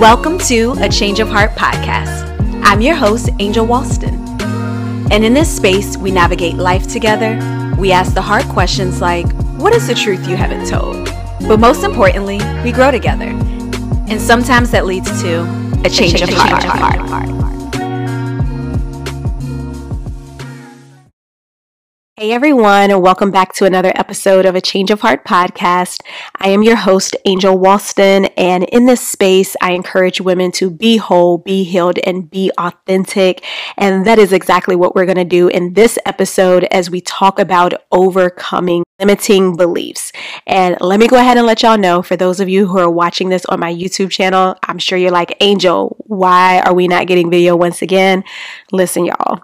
Welcome 0.00 0.38
to 0.48 0.74
a 0.80 0.88
Change 0.88 1.20
of 1.20 1.28
Heart 1.28 1.52
podcast. 1.52 2.28
I'm 2.64 2.80
your 2.80 2.96
host, 2.96 3.30
Angel 3.38 3.64
Walston. 3.64 4.18
And 5.12 5.24
in 5.24 5.34
this 5.34 5.54
space, 5.54 5.96
we 5.96 6.10
navigate 6.10 6.56
life 6.56 6.88
together. 6.88 7.38
We 7.78 7.92
ask 7.92 8.12
the 8.12 8.20
hard 8.20 8.44
questions 8.46 9.00
like, 9.00 9.30
What 9.56 9.72
is 9.72 9.86
the 9.86 9.94
truth 9.94 10.28
you 10.28 10.36
haven't 10.36 10.66
told? 10.66 11.04
But 11.46 11.60
most 11.60 11.84
importantly, 11.84 12.40
we 12.64 12.72
grow 12.72 12.90
together. 12.90 13.28
And 14.08 14.20
sometimes 14.20 14.72
that 14.72 14.84
leads 14.84 15.22
to 15.22 15.42
a 15.84 15.88
change, 15.88 16.14
a 16.14 16.18
change 16.18 16.22
of, 16.22 16.30
heart. 16.30 16.98
Of 16.98 17.08
heart. 17.08 17.43
Hey 22.24 22.32
everyone, 22.32 22.90
and 22.90 23.02
welcome 23.02 23.30
back 23.30 23.52
to 23.52 23.66
another 23.66 23.92
episode 23.94 24.46
of 24.46 24.54
a 24.54 24.60
Change 24.62 24.90
of 24.90 25.02
Heart 25.02 25.26
podcast. 25.26 26.00
I 26.36 26.48
am 26.48 26.62
your 26.62 26.74
host, 26.74 27.14
Angel 27.26 27.54
Walston, 27.54 28.32
and 28.38 28.64
in 28.64 28.86
this 28.86 29.06
space, 29.06 29.54
I 29.60 29.72
encourage 29.72 30.22
women 30.22 30.50
to 30.52 30.70
be 30.70 30.96
whole, 30.96 31.36
be 31.36 31.64
healed, 31.64 31.98
and 31.98 32.30
be 32.30 32.50
authentic. 32.56 33.44
And 33.76 34.06
that 34.06 34.18
is 34.18 34.32
exactly 34.32 34.74
what 34.74 34.94
we're 34.94 35.04
going 35.04 35.18
to 35.18 35.24
do 35.24 35.48
in 35.48 35.74
this 35.74 35.98
episode 36.06 36.64
as 36.70 36.88
we 36.88 37.02
talk 37.02 37.38
about 37.38 37.74
overcoming 37.92 38.84
limiting 38.98 39.54
beliefs. 39.54 40.10
And 40.46 40.78
let 40.80 41.00
me 41.00 41.08
go 41.08 41.18
ahead 41.18 41.36
and 41.36 41.46
let 41.46 41.62
y'all 41.62 41.76
know 41.76 42.00
for 42.00 42.16
those 42.16 42.40
of 42.40 42.48
you 42.48 42.66
who 42.66 42.78
are 42.78 42.90
watching 42.90 43.28
this 43.28 43.44
on 43.50 43.60
my 43.60 43.70
YouTube 43.74 44.10
channel, 44.10 44.56
I'm 44.62 44.78
sure 44.78 44.96
you're 44.96 45.10
like, 45.10 45.36
Angel, 45.40 45.94
why 46.06 46.60
are 46.60 46.72
we 46.72 46.88
not 46.88 47.06
getting 47.06 47.30
video 47.30 47.54
once 47.54 47.82
again? 47.82 48.24
Listen, 48.72 49.04
y'all 49.04 49.42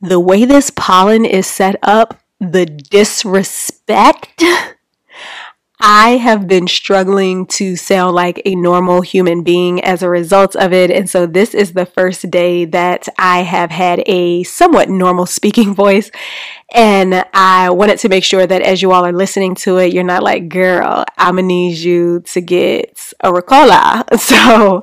the 0.00 0.20
way 0.20 0.44
this 0.44 0.70
pollen 0.70 1.24
is 1.24 1.46
set 1.46 1.76
up, 1.82 2.20
the 2.40 2.66
disrespect 2.66 4.42
I 5.82 6.18
have 6.18 6.46
been 6.46 6.68
struggling 6.68 7.46
to 7.46 7.74
sound 7.74 8.14
like 8.14 8.42
a 8.44 8.54
normal 8.54 9.00
human 9.00 9.42
being 9.42 9.82
as 9.82 10.02
a 10.02 10.10
result 10.10 10.54
of 10.54 10.74
it. 10.74 10.90
And 10.90 11.08
so 11.08 11.26
this 11.26 11.54
is 11.54 11.72
the 11.72 11.86
first 11.86 12.30
day 12.30 12.66
that 12.66 13.08
I 13.18 13.42
have 13.42 13.70
had 13.70 14.02
a 14.04 14.42
somewhat 14.42 14.90
normal 14.90 15.24
speaking 15.24 15.74
voice. 15.74 16.10
And 16.72 17.24
I 17.34 17.70
wanted 17.70 17.98
to 18.00 18.08
make 18.08 18.22
sure 18.22 18.46
that 18.46 18.62
as 18.62 18.80
you 18.80 18.92
all 18.92 19.04
are 19.04 19.12
listening 19.12 19.54
to 19.56 19.78
it, 19.78 19.92
you're 19.92 20.04
not 20.04 20.22
like, 20.22 20.48
girl, 20.48 21.04
I'm 21.18 21.36
gonna 21.36 21.46
need 21.46 21.78
you 21.78 22.20
to 22.20 22.40
get 22.40 23.12
a 23.20 23.32
Ricola. 23.32 24.04
So 24.30 24.82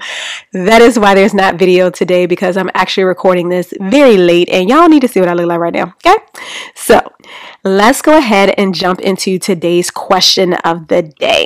that 0.51 0.81
is 0.81 0.99
why 0.99 1.15
there's 1.15 1.33
not 1.33 1.55
video 1.55 1.89
today 1.89 2.25
because 2.25 2.57
I'm 2.57 2.69
actually 2.73 3.05
recording 3.05 3.49
this 3.49 3.73
very 3.79 4.17
late 4.17 4.49
and 4.49 4.69
y'all 4.69 4.89
need 4.89 5.01
to 5.01 5.07
see 5.07 5.19
what 5.19 5.29
I 5.29 5.33
look 5.33 5.47
like 5.47 5.59
right 5.59 5.73
now. 5.73 5.95
Okay. 6.05 6.15
So 6.75 6.99
let's 7.63 8.01
go 8.01 8.17
ahead 8.17 8.53
and 8.57 8.75
jump 8.75 8.99
into 8.99 9.39
today's 9.39 9.89
question 9.89 10.53
of 10.53 10.87
the 10.87 11.03
day. 11.03 11.45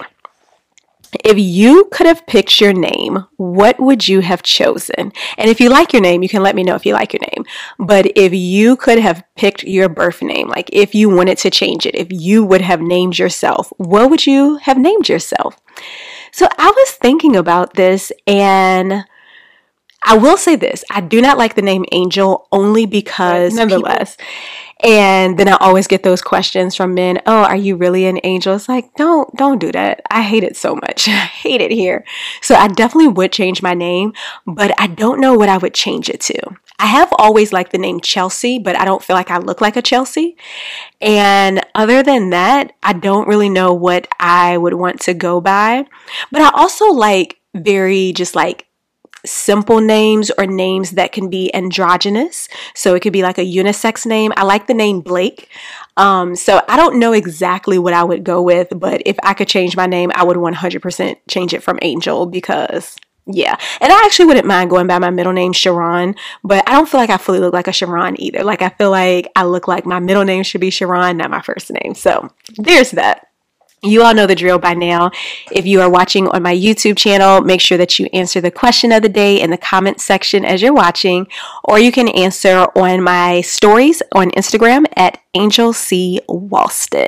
If 1.26 1.38
you 1.38 1.90
could 1.92 2.08
have 2.08 2.26
picked 2.26 2.62
your 2.62 2.73
name, 2.73 3.26
what 3.38 3.80
would 3.80 4.08
you 4.08 4.22
have 4.22 4.44
chosen? 4.44 5.12
And 5.38 5.50
if 5.50 5.59
you 5.59 5.70
like 5.70 5.94
your 5.94 6.02
name, 6.02 6.23
you 6.23 6.30
can 6.30 6.44
let 6.44 6.56
me 6.56 6.64
know 6.64 6.76
if 6.76 6.86
you 6.86 6.94
like 6.94 7.14
your 7.14 7.22
name. 7.34 7.45
But 7.78 8.12
if 8.16 8.34
you 8.34 8.78
could 8.78 9.00
have 9.00 9.23
picked 9.36 9.64
your 9.64 9.89
birth 9.89 10.22
name, 10.22 10.48
like 10.48 10.70
if 10.72 10.95
you 10.95 11.09
wanted 11.09 11.38
to 11.39 11.50
change 11.50 11.86
it, 11.86 11.95
if 11.95 12.08
you 12.12 12.45
would 12.45 12.62
have 12.62 12.82
named 12.82 13.20
yourself, 13.20 13.73
what 13.78 14.09
would 14.09 14.26
you 14.26 14.58
have 14.58 14.78
named 14.78 15.09
yourself? 15.09 15.58
So 16.32 16.48
I 16.58 16.72
was 16.72 16.92
thinking 16.92 17.36
about 17.36 17.73
this 17.73 18.12
and 18.26 19.06
I 20.04 20.17
will 20.17 20.38
say 20.38 20.56
this 20.56 20.84
I 20.89 21.02
do 21.02 21.22
not 21.22 21.38
like 21.38 21.56
the 21.56 21.62
name 21.62 21.86
Angel 21.92 22.48
only 22.52 22.86
because, 22.86 23.54
nonetheless, 23.54 24.16
people, 24.16 24.32
and 24.84 25.38
then 25.38 25.48
I 25.48 25.58
always 25.60 25.88
get 25.88 26.04
those 26.04 26.22
questions 26.22 26.76
from 26.76 26.94
men, 26.94 27.22
"Oh, 27.26 27.44
are 27.44 27.56
you 27.56 27.76
really 27.76 28.06
an 28.06 28.20
angel?" 28.24 28.56
It's 28.56 28.70
like, 28.70 28.94
"Don't 28.96 29.36
don't 29.36 29.60
do 29.60 29.72
that. 29.72 30.02
I 30.10 30.22
hate 30.22 30.44
it 30.44 30.58
so 30.58 30.76
much. 30.76 31.08
I 31.08 31.11
hate 31.11 31.61
it 31.61 31.72
here." 31.72 32.04
So 32.42 32.55
I 32.55 32.67
definitely 32.67 33.10
would 33.10 33.32
change 33.32 33.61
my 33.61 33.73
name, 33.73 34.14
but 34.45 34.73
I 34.80 34.88
don't 34.88 35.20
know 35.20 35.33
what 35.36 35.50
I 35.50 35.58
would 35.58 35.73
change 35.73 36.10
it 36.10 36.22
to. 36.22 36.39
I 36.80 36.88
have 36.88 37.14
always 37.20 37.54
liked 37.54 37.72
the 37.72 37.78
name 37.78 38.00
Chelsea, 38.00 38.58
but 38.58 38.76
I 38.76 38.86
don't 38.86 39.04
feel 39.04 39.16
like 39.16 39.30
I 39.30 39.38
look 39.38 39.61
like 39.61 39.78
a 39.78 39.83
Chelsea. 39.83 40.36
And 41.00 41.64
other 41.76 42.02
than 42.02 42.32
that, 42.32 42.73
I 42.82 42.94
don't 42.94 43.28
really 43.28 43.50
know 43.50 43.72
what 43.72 44.08
I 44.20 44.58
would 44.58 44.73
want 44.73 45.00
to 45.02 45.14
go 45.14 45.39
by. 45.42 45.86
But 46.32 46.42
I 46.42 46.50
also 46.55 46.86
like 46.88 47.38
very 47.54 48.14
just 48.14 48.36
like 48.36 48.66
simple 49.26 49.80
names 49.80 50.32
or 50.37 50.45
names 50.45 50.92
that 50.92 51.11
can 51.11 51.30
be 51.30 51.54
androgynous. 51.54 52.48
So 52.73 52.95
it 52.95 53.02
could 53.02 53.14
be 53.14 53.23
like 53.23 53.37
a 53.37 53.45
unisex 53.45 54.05
name. 54.05 54.33
I 54.37 54.43
like 54.43 54.67
the 54.67 54.73
name 54.73 55.02
Blake. 55.02 55.49
Um, 55.98 56.36
so 56.36 56.61
I 56.67 56.77
don't 56.77 56.99
know 56.99 57.14
exactly 57.14 57.77
what 57.77 57.93
I 57.93 58.04
would 58.04 58.23
go 58.23 58.42
with, 58.42 58.70
but 58.76 59.02
if 59.05 59.17
I 59.23 59.33
could 59.33 59.48
change 59.48 59.76
my 59.76 59.86
name, 59.86 60.11
I 60.15 60.23
would 60.23 60.37
100% 60.37 61.15
change 61.30 61.54
it 61.54 61.64
from 61.64 61.80
Angel 61.81 62.26
because 62.26 62.95
yeah. 63.27 63.55
And 63.80 63.93
I 63.93 64.02
actually 64.05 64.26
wouldn't 64.26 64.48
mind 64.48 64.70
going 64.70 64.87
by 64.87 64.99
my 64.99 65.11
middle 65.11 65.33
name, 65.33 65.54
Sharon, 65.54 66.15
but 66.43 66.67
I 66.67 66.73
don't 66.73 66.89
feel 66.89 66.99
like 66.99 67.11
I 67.11 67.17
fully 67.17 67.39
look 67.39 67.54
like 67.54 67.67
a 67.67 67.71
Sharon 67.71 68.20
either. 68.20 68.43
Like 68.43 68.61
I 68.61 68.70
feel 68.70 68.89
like 68.89 69.31
I 69.36 69.43
look 69.43 69.67
like 69.67 69.86
my 69.86 69.99
middle 69.99 70.23
name 70.23 70.43
should 70.43 70.61
be 70.61 70.71
Sharon, 70.71 71.17
not 71.17 71.30
my 71.30 71.42
first 71.42 71.71
name. 71.71 71.93
So 71.93 72.33
there's 72.58 72.92
that. 72.92 73.27
You 73.83 74.03
all 74.03 74.14
know 74.14 74.27
the 74.27 74.36
drill 74.36 74.59
by 74.59 74.75
now. 74.75 75.09
If 75.52 75.65
you 75.65 75.81
are 75.81 75.89
watching 75.89 76.27
on 76.27 76.43
my 76.43 76.55
YouTube 76.55 76.97
channel, 76.97 77.42
make 77.42 77.59
sure 77.59 77.80
that 77.80 77.97
you 77.97 78.08
answer 78.14 78.39
the 78.39 78.52
question 78.52 78.92
of 78.92 79.02
the 79.02 79.09
day 79.09 79.42
in 79.42 79.49
the 79.49 79.58
comment 79.58 79.99
section 79.99 80.45
as 80.45 80.61
you're 80.61 80.71
watching, 80.71 81.27
or 81.64 81.80
you 81.80 81.92
can 81.92 82.08
answer 82.09 82.67
on 82.75 83.02
my 83.02 83.42
stories 83.42 84.03
on 84.11 84.30
Instagram 84.31 84.86
at 84.95 85.19
Angel 85.33 85.71
C. 85.71 86.19
Walston. 86.27 87.08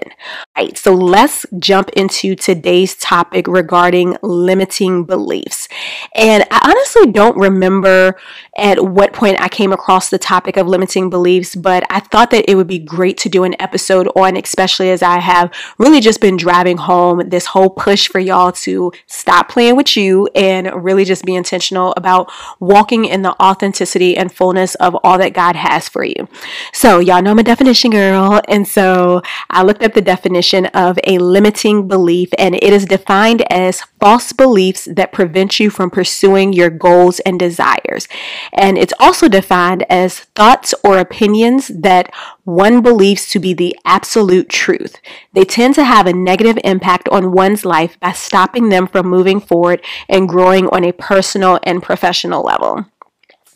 All 0.56 0.64
right, 0.64 0.78
so 0.78 0.94
let's 0.94 1.46
jump 1.60 1.90
into 1.90 2.36
today's 2.36 2.96
topic 2.96 3.48
regarding 3.48 4.16
limiting 4.22 5.04
beliefs. 5.04 5.68
And 6.16 6.46
I 6.50 6.72
honestly 6.72 7.12
don't 7.12 7.36
remember 7.36 8.18
at 8.56 8.82
what 8.86 9.12
point 9.12 9.42
I 9.42 9.50
came 9.50 9.74
across 9.74 10.10
the 10.10 10.18
topic 10.18 10.56
of 10.56 10.68
limiting 10.68 11.10
beliefs, 11.10 11.54
but 11.54 11.84
I 11.90 12.00
thought 12.00 12.32
that 12.32 12.50
it 12.50 12.56
would 12.56 12.68
be 12.68 12.80
great 12.80 13.18
to 13.20 13.30
do 13.30 13.44
an 13.44 13.60
episode 13.60 14.08
on, 14.16 14.38
especially 14.38 14.90
as 14.92 15.04
I 15.04 15.20
have 15.20 15.54
really 15.78 16.00
just 16.00 16.22
been 16.22 16.38
driving 16.38 16.78
home 16.78 17.28
this 17.28 17.48
whole 17.48 17.72
push 17.72 18.08
for 18.08 18.20
y'all 18.20 18.54
to 18.54 18.94
stop 19.08 19.50
playing 19.50 19.76
with 19.76 19.98
you 19.98 20.30
and 20.34 20.72
really 20.82 21.04
just 21.04 21.26
be 21.26 21.36
intentional 21.36 21.94
about 21.98 22.32
walking 22.62 23.04
in 23.04 23.22
the 23.22 23.36
authenticity 23.44 24.16
and 24.16 24.34
fullness 24.34 24.76
of 24.76 24.96
all 25.04 25.18
that 25.18 25.34
God 25.34 25.58
has 25.58 25.90
for 25.90 26.06
you. 26.06 26.30
So, 26.72 27.00
y'all 27.00 27.22
know 27.22 27.36
my 27.36 27.44
definition, 27.44 27.92
girl. 27.92 28.13
And 28.14 28.68
so 28.68 29.22
I 29.50 29.64
looked 29.64 29.84
up 29.84 29.94
the 29.94 30.02
definition 30.02 30.68
of 30.68 30.98
a 31.06 31.18
limiting 31.18 31.88
belief, 31.88 32.30
and 32.38 32.56
it 32.56 32.74
is 32.74 32.86
defined 32.86 33.44
as 33.52 33.82
false 34.00 34.34
beliefs 34.34 34.88
that 34.92 35.12
prevent 35.12 35.60
you 35.60 35.70
from 35.70 35.90
pursuing 35.90 36.54
your 36.54 36.70
goals 36.70 37.20
and 37.22 37.40
desires. 37.40 38.08
And 38.54 38.78
it's 38.78 38.94
also 39.00 39.28
defined 39.28 39.86
as 39.90 40.20
thoughts 40.36 40.74
or 40.84 40.98
opinions 40.98 41.70
that 41.70 42.14
one 42.44 42.82
believes 42.82 43.30
to 43.30 43.40
be 43.40 43.54
the 43.54 43.76
absolute 43.86 44.50
truth. 44.50 44.98
They 45.34 45.46
tend 45.46 45.76
to 45.76 45.84
have 45.84 46.08
a 46.08 46.14
negative 46.14 46.58
impact 46.64 47.08
on 47.10 47.32
one's 47.32 47.66
life 47.66 48.00
by 48.00 48.12
stopping 48.12 48.70
them 48.70 48.88
from 48.88 49.08
moving 49.08 49.40
forward 49.40 49.82
and 50.10 50.28
growing 50.28 50.68
on 50.68 50.84
a 50.84 50.92
personal 50.92 51.60
and 51.64 51.82
professional 51.82 52.44
level. 52.44 52.86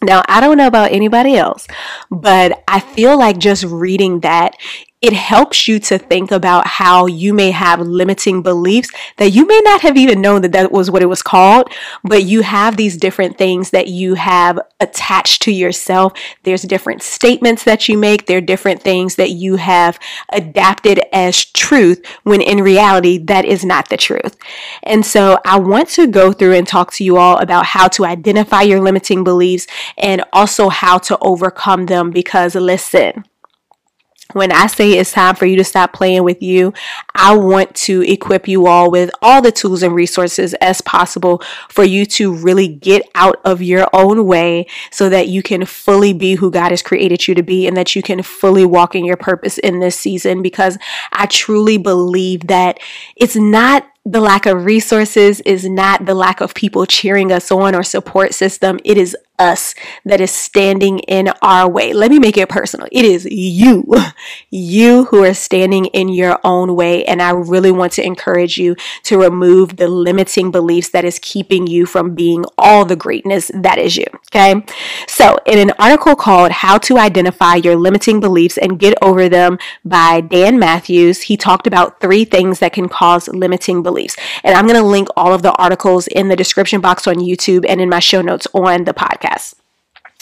Now, 0.07 0.23
I 0.29 0.39
don't 0.39 0.57
know 0.57 0.67
about 0.67 0.93
anybody 0.93 1.35
else, 1.35 1.67
but 2.09 2.63
I 2.65 2.79
feel 2.79 3.19
like 3.19 3.37
just 3.39 3.65
reading 3.65 4.21
that, 4.21 4.55
it 5.01 5.13
helps 5.13 5.67
you 5.67 5.79
to 5.79 5.97
think 5.97 6.31
about 6.31 6.65
how 6.65 7.05
you 7.05 7.31
may 7.31 7.51
have 7.51 7.79
limiting 7.79 8.41
beliefs 8.41 8.89
that 9.17 9.29
you 9.29 9.45
may 9.45 9.59
not 9.63 9.81
have 9.81 9.95
even 9.95 10.21
known 10.21 10.41
that 10.41 10.51
that 10.53 10.71
was 10.71 10.89
what 10.89 11.03
it 11.03 11.07
was 11.07 11.21
called, 11.21 11.71
but 12.03 12.23
you 12.23 12.41
have 12.41 12.77
these 12.77 12.97
different 12.97 13.37
things 13.37 13.69
that 13.69 13.87
you 13.87 14.15
have 14.15 14.59
attached 14.79 15.43
to 15.43 15.51
yourself. 15.51 16.13
There's 16.43 16.63
different 16.63 17.03
statements 17.03 17.63
that 17.63 17.87
you 17.87 17.97
make, 17.97 18.25
there 18.25 18.39
are 18.39 18.41
different 18.41 18.81
things 18.81 19.15
that 19.15 19.31
you 19.31 19.57
have 19.57 19.99
adapted 20.31 20.99
as 21.13 21.45
truth 21.45 22.03
when 22.23 22.41
in 22.41 22.63
reality 22.63 23.19
that 23.19 23.45
is 23.45 23.63
not 23.63 23.89
the 23.89 23.97
truth. 23.97 24.35
And 24.81 25.05
so 25.05 25.39
I 25.45 25.59
want 25.59 25.89
to 25.89 26.07
go 26.07 26.33
through 26.33 26.55
and 26.55 26.67
talk 26.67 26.91
to 26.93 27.03
you 27.03 27.17
all 27.17 27.37
about 27.37 27.67
how 27.67 27.87
to 27.89 28.05
identify 28.05 28.63
your 28.63 28.81
limiting 28.81 29.23
beliefs 29.23 29.67
and 29.97 30.23
also 30.33 30.69
how 30.69 30.97
to 30.99 31.17
overcome 31.19 31.85
them 31.85 32.09
because 32.09 32.55
listen, 32.55 33.25
when 34.37 34.51
I 34.51 34.67
say 34.67 34.93
it's 34.93 35.11
time 35.11 35.35
for 35.35 35.45
you 35.45 35.55
to 35.57 35.63
stop 35.63 35.93
playing 35.93 36.23
with 36.23 36.41
you, 36.41 36.73
I 37.15 37.35
want 37.35 37.75
to 37.75 38.01
equip 38.01 38.47
you 38.47 38.67
all 38.67 38.91
with 38.91 39.09
all 39.21 39.41
the 39.41 39.51
tools 39.51 39.83
and 39.83 39.93
resources 39.93 40.53
as 40.55 40.81
possible 40.81 41.41
for 41.69 41.83
you 41.83 42.05
to 42.05 42.33
really 42.33 42.67
get 42.67 43.09
out 43.15 43.41
of 43.43 43.61
your 43.61 43.87
own 43.93 44.25
way 44.25 44.67
so 44.91 45.09
that 45.09 45.27
you 45.27 45.43
can 45.43 45.65
fully 45.65 46.13
be 46.13 46.35
who 46.35 46.51
God 46.51 46.71
has 46.71 46.81
created 46.81 47.27
you 47.27 47.35
to 47.35 47.43
be 47.43 47.67
and 47.67 47.75
that 47.75 47.95
you 47.95 48.01
can 48.01 48.21
fully 48.23 48.65
walk 48.65 48.95
in 48.95 49.05
your 49.05 49.17
purpose 49.17 49.57
in 49.57 49.79
this 49.79 49.99
season. 49.99 50.41
Because 50.41 50.77
I 51.11 51.25
truly 51.25 51.77
believe 51.77 52.47
that 52.47 52.79
it's 53.15 53.35
not 53.35 53.87
the 54.05 54.21
lack 54.21 54.45
of 54.45 54.63
resources 54.63 55.41
is 55.41 55.67
not 55.67 56.05
the 56.05 56.13
lack 56.13 56.39
of 56.39 56.53
people 56.53 56.85
cheering 56.85 57.29
us 57.29 57.51
on 57.51 57.75
or 57.75 57.83
support 57.83 58.33
system. 58.33 58.79
It 58.85 58.97
is 58.97 59.17
us 59.39 59.75
that 60.05 60.21
is 60.21 60.31
standing 60.31 60.99
in 60.99 61.29
our 61.41 61.69
way. 61.69 61.93
Let 61.93 62.11
me 62.11 62.19
make 62.19 62.37
it 62.37 62.49
personal. 62.49 62.87
It 62.91 63.05
is 63.05 63.25
you, 63.25 63.93
you 64.49 65.05
who 65.05 65.23
are 65.23 65.33
standing 65.33 65.85
in 65.87 66.09
your 66.09 66.39
own 66.43 66.75
way. 66.75 67.05
And 67.05 67.21
I 67.21 67.31
really 67.31 67.71
want 67.71 67.93
to 67.93 68.05
encourage 68.05 68.57
you 68.57 68.75
to 69.03 69.19
remove 69.19 69.77
the 69.77 69.87
limiting 69.87 70.51
beliefs 70.51 70.89
that 70.89 71.05
is 71.05 71.19
keeping 71.19 71.67
you 71.67 71.85
from 71.85 72.15
being 72.15 72.45
all 72.57 72.85
the 72.85 72.95
greatness 72.95 73.51
that 73.53 73.77
is 73.77 73.97
you. 73.97 74.05
Okay. 74.27 74.63
So, 75.07 75.37
in 75.45 75.59
an 75.59 75.73
article 75.79 76.15
called 76.15 76.51
How 76.51 76.77
to 76.79 76.97
Identify 76.97 77.55
Your 77.55 77.75
Limiting 77.75 78.19
Beliefs 78.19 78.57
and 78.57 78.79
Get 78.79 78.97
Over 79.01 79.29
Them 79.29 79.57
by 79.85 80.21
Dan 80.21 80.59
Matthews, 80.59 81.23
he 81.23 81.37
talked 81.37 81.67
about 81.67 81.99
three 81.99 82.25
things 82.25 82.59
that 82.59 82.73
can 82.73 82.89
cause 82.89 83.27
limiting 83.27 83.83
beliefs. 83.83 84.15
And 84.43 84.55
I'm 84.55 84.67
going 84.67 84.79
to 84.79 84.87
link 84.87 85.07
all 85.15 85.33
of 85.33 85.41
the 85.41 85.53
articles 85.53 86.07
in 86.07 86.27
the 86.27 86.35
description 86.35 86.81
box 86.81 87.07
on 87.07 87.15
YouTube 87.15 87.65
and 87.67 87.79
in 87.79 87.89
my 87.89 87.99
show 87.99 88.21
notes 88.21 88.47
on 88.53 88.83
the 88.83 88.93
podcast 88.93 89.26
podcast. 89.27 89.56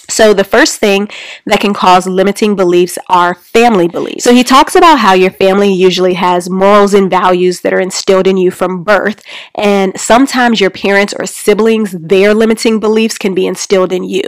So, 0.07 0.34
the 0.34 0.44
first 0.44 0.80
thing 0.80 1.10
that 1.46 1.60
can 1.60 1.74
cause 1.74 2.07
limiting 2.07 2.56
beliefs 2.56 2.98
are 3.07 3.36
family 3.36 3.88
beliefs. 3.88 4.24
So, 4.24 4.34
he 4.34 4.44
talks 4.44 4.75
about 4.75 5.00
how 5.00 5.13
your 5.13 5.31
family 5.31 5.74
usually 5.74 6.13
has 6.13 6.50
morals 6.50 6.94
and 6.94 7.10
values 7.10 7.62
that 7.62 7.74
are 7.74 7.80
instilled 7.80 8.28
in 8.28 8.38
you 8.38 8.52
from 8.52 8.84
birth, 8.84 9.24
and 9.56 10.00
sometimes 10.00 10.62
your 10.62 10.69
parents 10.69 11.13
or 11.18 11.25
siblings, 11.25 11.92
their 11.92 12.34
limiting 12.34 12.80
beliefs 12.80 13.18
can 13.18 13.34
be 13.34 13.48
instilled 13.48 13.92
in 13.92 14.04
you. 14.04 14.24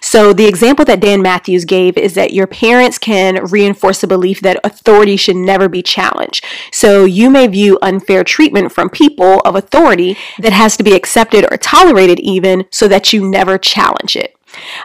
So, 0.00 0.32
the 0.32 0.46
example 0.46 0.84
that 0.84 1.00
Dan 1.00 1.22
Matthews 1.22 1.64
gave 1.64 1.96
is 1.96 2.14
that 2.14 2.32
your 2.32 2.46
parents 2.46 2.98
can 2.98 3.44
reinforce 3.44 4.02
a 4.02 4.08
belief 4.08 4.40
that 4.40 4.60
authority 4.64 5.16
should 5.16 5.36
never 5.36 5.68
be 5.68 5.82
challenged. 5.82 6.44
So, 6.72 7.04
you 7.04 7.30
may 7.30 7.46
view 7.46 7.78
unfair 7.80 8.24
treatment 8.24 8.72
from 8.72 8.90
people 8.90 9.40
of 9.40 9.56
authority 9.56 10.16
that 10.38 10.52
has 10.52 10.76
to 10.76 10.82
be 10.82 10.94
accepted 10.94 11.46
or 11.50 11.56
tolerated, 11.56 12.20
even 12.20 12.66
so 12.70 12.86
that 12.88 13.12
you 13.12 13.28
never 13.28 13.58
challenge 13.58 14.16
it. 14.16 14.36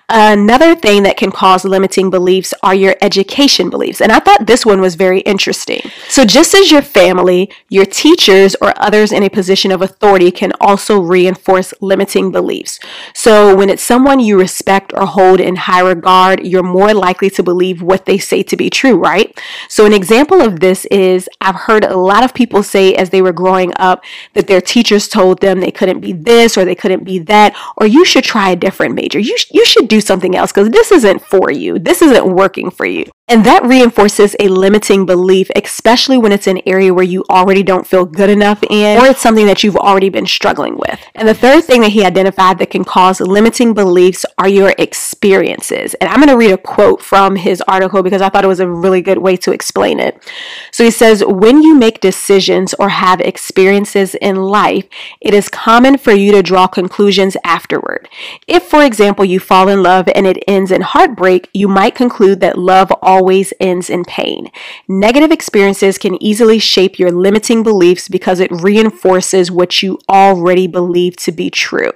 Another 0.10 0.76
thing 0.76 1.04
that 1.04 1.18
can 1.18 1.32
cause 1.32 1.66
limiting 1.66 2.10
beliefs 2.10 2.54
are 2.64 2.76
your 2.76 2.96
education 3.02 3.70
beliefs. 3.70 4.02
And 4.02 4.12
I 4.12 4.20
thought 4.20 4.48
this 4.48 4.66
one 4.66 4.82
was 4.82 4.96
very 4.96 5.20
interesting. 5.22 5.82
So, 6.10 6.26
just 6.26 6.54
as 6.54 6.72
your 6.72 6.82
family, 6.82 7.52
your 7.70 7.86
teachers, 7.86 8.56
or 8.62 8.74
others 8.78 9.12
in 9.12 9.24
a 9.24 9.30
position 9.30 9.72
of 9.72 9.82
authority 9.82 10.32
can 10.32 10.52
also 10.62 11.00
reinforce 11.00 11.74
limiting 11.82 12.32
beliefs. 12.32 12.80
So, 13.14 13.56
when 13.56 13.70
it's 13.70 13.84
someone 13.84 14.20
you 14.20 14.40
respect 14.40 14.94
or 14.94 15.06
hold 15.06 15.40
in 15.40 15.56
high 15.56 15.82
regard, 15.82 16.46
you're 16.46 16.64
more 16.64 16.94
likely 16.94 17.30
to 17.32 17.44
believe 17.44 17.82
what 17.82 18.06
they 18.06 18.18
say 18.18 18.44
to 18.44 18.58
be 18.58 18.70
true, 18.70 18.96
right? 18.96 19.38
So, 19.68 19.86
an 19.86 19.94
example 19.94 20.42
of 20.42 20.60
this 20.60 20.86
is 20.86 21.30
I've 21.42 21.56
heard 21.56 21.84
a 21.84 21.98
lot 21.98 22.24
of 22.24 22.34
people 22.34 22.64
say 22.64 22.96
as 22.96 23.10
they 23.10 23.22
were 23.22 23.34
growing 23.34 23.74
up 23.78 24.04
that 24.34 24.48
their 24.48 24.62
teachers 24.62 25.08
told 25.08 25.42
them 25.42 25.60
they 25.60 25.72
couldn't 25.72 26.00
be 26.00 26.14
this 26.14 26.58
or 26.58 26.66
they 26.66 26.76
couldn't 26.76 27.04
be 27.04 27.20
that, 27.20 27.56
or 27.78 27.88
you 27.88 28.06
should 28.06 28.24
try 28.24 28.50
a 28.50 28.56
different 28.56 28.96
major. 28.96 29.20
You, 29.20 29.36
you 29.58 29.66
should 29.66 29.88
do 29.88 30.00
something 30.00 30.36
else 30.36 30.52
because 30.52 30.70
this 30.70 30.92
isn't 30.92 31.22
for 31.24 31.52
you. 31.52 31.80
This 31.80 32.04
isn't 32.04 32.36
working 32.36 32.70
for 32.70 32.86
you. 32.86 33.06
And 33.30 33.46
that 33.46 33.66
reinforces 33.66 34.38
a 34.40 34.48
limiting 34.48 35.06
belief, 35.06 35.50
especially 35.54 36.18
when 36.18 36.32
it's 36.32 36.48
an 36.48 36.62
area 36.66 36.94
where 36.94 37.04
you 37.04 37.26
already 37.30 37.62
don't 37.62 37.86
feel 37.86 38.06
good 38.06 38.30
enough 38.30 38.64
in, 38.70 38.98
or 38.98 39.06
it's 39.06 39.20
something 39.20 39.46
that 39.48 39.66
you've 39.66 39.76
already 39.76 40.08
been 40.08 40.26
struggling 40.26 40.78
with. 40.78 40.98
And 41.14 41.28
the 41.28 41.34
third 41.34 41.66
thing 41.66 41.82
that 41.82 41.92
he 41.92 42.06
identified 42.06 42.58
that 42.60 42.70
can 42.70 42.86
cause 42.86 43.20
limiting 43.20 43.74
beliefs 43.74 44.26
are 44.38 44.48
your 44.48 44.74
experiences. 44.78 45.94
And 45.96 46.10
I'm 46.10 46.22
going 46.22 46.30
to 46.30 46.38
read 46.38 46.54
a 46.54 46.58
quote 46.58 47.02
from 47.02 47.36
his 47.36 47.62
article 47.68 48.02
because 48.02 48.22
I 48.22 48.30
thought 48.30 48.46
it 48.46 48.48
was 48.48 48.62
a 48.62 48.70
really 48.70 49.02
good 49.02 49.18
way 49.18 49.36
to 49.38 49.52
explain 49.52 50.00
it. 50.00 50.24
So 50.72 50.86
he 50.86 50.92
says, 50.92 51.22
When 51.26 51.62
you 51.62 51.76
make 51.76 52.00
decisions 52.00 52.74
or 52.76 52.88
have 52.88 53.20
experiences 53.20 54.16
in 54.16 54.38
life, 54.38 54.86
it 55.20 55.34
is 55.34 55.50
common 55.50 55.98
for 55.98 56.14
you 56.14 56.32
to 56.32 56.42
draw 56.42 56.66
conclusions 56.68 57.36
afterward. 57.44 58.08
If, 58.48 58.64
for 58.64 58.86
example, 58.86 59.26
you 59.26 59.42
fall 59.42 59.68
in 59.68 59.84
love 59.84 60.08
and 60.16 60.26
it 60.26 60.42
ends 60.48 60.72
in 60.72 60.80
heartbreak, 60.80 61.50
you 61.54 61.68
might 61.68 61.94
conclude 61.94 62.40
that 62.40 62.58
love 62.58 62.90
always 63.02 63.17
ends 63.60 63.90
in 63.90 64.04
pain. 64.06 64.52
Negative 64.88 65.32
experiences 65.32 65.98
can 65.98 66.22
easily 66.22 66.60
shape 66.60 67.00
your 67.00 67.12
limiting 67.12 67.64
beliefs 67.64 68.08
because 68.08 68.40
it 68.40 68.52
reinforces 68.52 69.52
what 69.52 69.82
you 69.82 70.00
already 70.10 70.68
believe 70.68 71.16
to 71.18 71.32
be 71.32 71.50
true. 71.50 71.92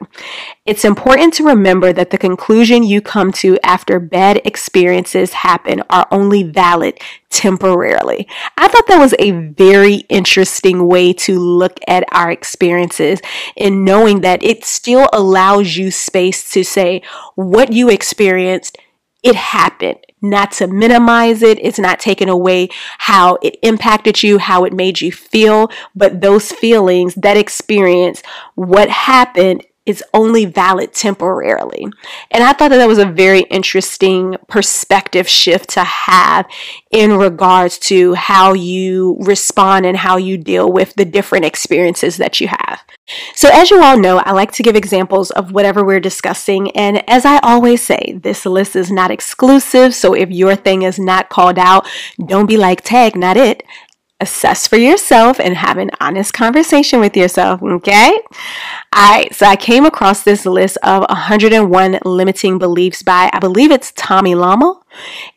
It's 0.66 0.86
important 0.86 1.34
to 1.36 1.44
remember 1.44 1.92
that 1.94 2.12
the 2.12 2.18
conclusion 2.18 2.84
you 2.84 3.02
come 3.02 3.32
to 3.34 3.58
after 3.64 4.00
bad 4.00 4.42
experiences 4.46 5.34
happen 5.34 5.84
are 5.90 6.08
only 6.12 6.44
valid 6.44 7.00
temporarily. 7.30 8.28
I 8.58 8.68
thought 8.68 8.88
that 8.88 9.00
was 9.00 9.16
a 9.18 9.32
very 9.32 10.06
interesting 10.10 10.88
way 10.88 11.14
to 11.14 11.40
look 11.40 11.80
at 11.88 12.04
our 12.12 12.30
experiences 12.30 13.22
in 13.56 13.84
knowing 13.84 14.22
that 14.22 14.44
it 14.44 14.66
still 14.66 15.10
allows 15.12 15.78
you 15.78 15.92
space 15.92 16.52
to 16.52 16.64
say 16.64 17.02
what 17.36 17.72
you 17.72 17.90
experienced 17.90 18.78
it 19.24 19.36
happened 19.36 20.00
not 20.22 20.52
to 20.54 20.68
minimize 20.68 21.42
it. 21.42 21.60
It's 21.60 21.80
not 21.80 22.00
taking 22.00 22.30
away 22.30 22.70
how 23.00 23.38
it 23.42 23.58
impacted 23.62 24.22
you, 24.22 24.38
how 24.38 24.66
it 24.66 24.74
made 24.74 25.02
you 25.02 25.12
feel, 25.12 25.72
but 25.96 26.22
those 26.22 26.52
feelings, 26.52 27.16
that 27.16 27.38
experience, 27.38 28.22
what 28.56 28.90
happened 28.90 29.66
is 29.86 30.04
only 30.14 30.46
valid 30.46 30.94
temporarily. 30.94 31.88
And 32.30 32.44
I 32.44 32.54
thought 32.54 32.70
that 32.70 32.78
that 32.78 32.88
was 32.88 33.00
a 33.00 33.06
very 33.06 33.42
interesting 33.42 34.38
perspective 34.48 35.28
shift 35.28 35.72
to 35.72 35.84
have 35.84 36.48
in 36.92 37.18
regards 37.18 37.80
to 37.80 38.14
how 38.14 38.54
you 38.54 39.18
respond 39.22 39.88
and 39.88 39.98
how 39.98 40.18
you 40.18 40.38
deal 40.38 40.72
with 40.72 40.94
the 40.94 41.06
different 41.06 41.46
experiences 41.46 42.18
that 42.18 42.40
you 42.40 42.48
have. 42.48 42.82
So, 43.34 43.50
as 43.52 43.72
you 43.72 43.82
all 43.82 43.98
know, 43.98 44.20
I 44.20 44.32
like 44.32 44.52
to 44.54 44.64
give 44.64 44.76
examples 44.76 45.32
of 45.32 45.52
whatever 45.52 45.84
we're 45.84 46.00
discussing. 46.00 46.70
And 46.72 47.04
as 47.10 47.26
I 47.26 47.40
always 47.40 47.82
say, 47.82 48.20
this 48.22 48.46
list 48.46 48.76
is 48.76 48.92
not 48.92 49.12
exclusive. 49.12 49.96
So, 49.96 50.14
if 50.14 50.30
your 50.30 50.56
thing 50.56 50.84
is 50.84 51.00
not 51.00 51.30
called 51.30 51.58
out, 51.58 51.88
don't 52.24 52.46
be 52.46 52.58
like, 52.58 52.82
tag, 52.82 53.16
not 53.16 53.36
it 53.36 53.64
assess 54.22 54.68
for 54.68 54.78
yourself 54.78 55.40
and 55.40 55.56
have 55.58 55.78
an 55.78 55.92
honest 56.00 56.34
conversation 56.34 57.00
with 57.00 57.18
yourself, 57.18 57.62
okay? 57.62 58.18
All 58.94 59.12
right, 59.12 59.34
so 59.36 59.46
I 59.46 59.56
came 59.56 59.86
across 59.86 60.24
this 60.24 60.46
list 60.46 60.78
of 60.84 61.02
101 61.10 62.00
limiting 62.06 62.58
beliefs 62.58 63.04
by, 63.04 63.30
I 63.34 63.40
believe 63.40 63.72
it's 63.72 63.92
Tommy 63.96 64.36
Lama. 64.36 64.81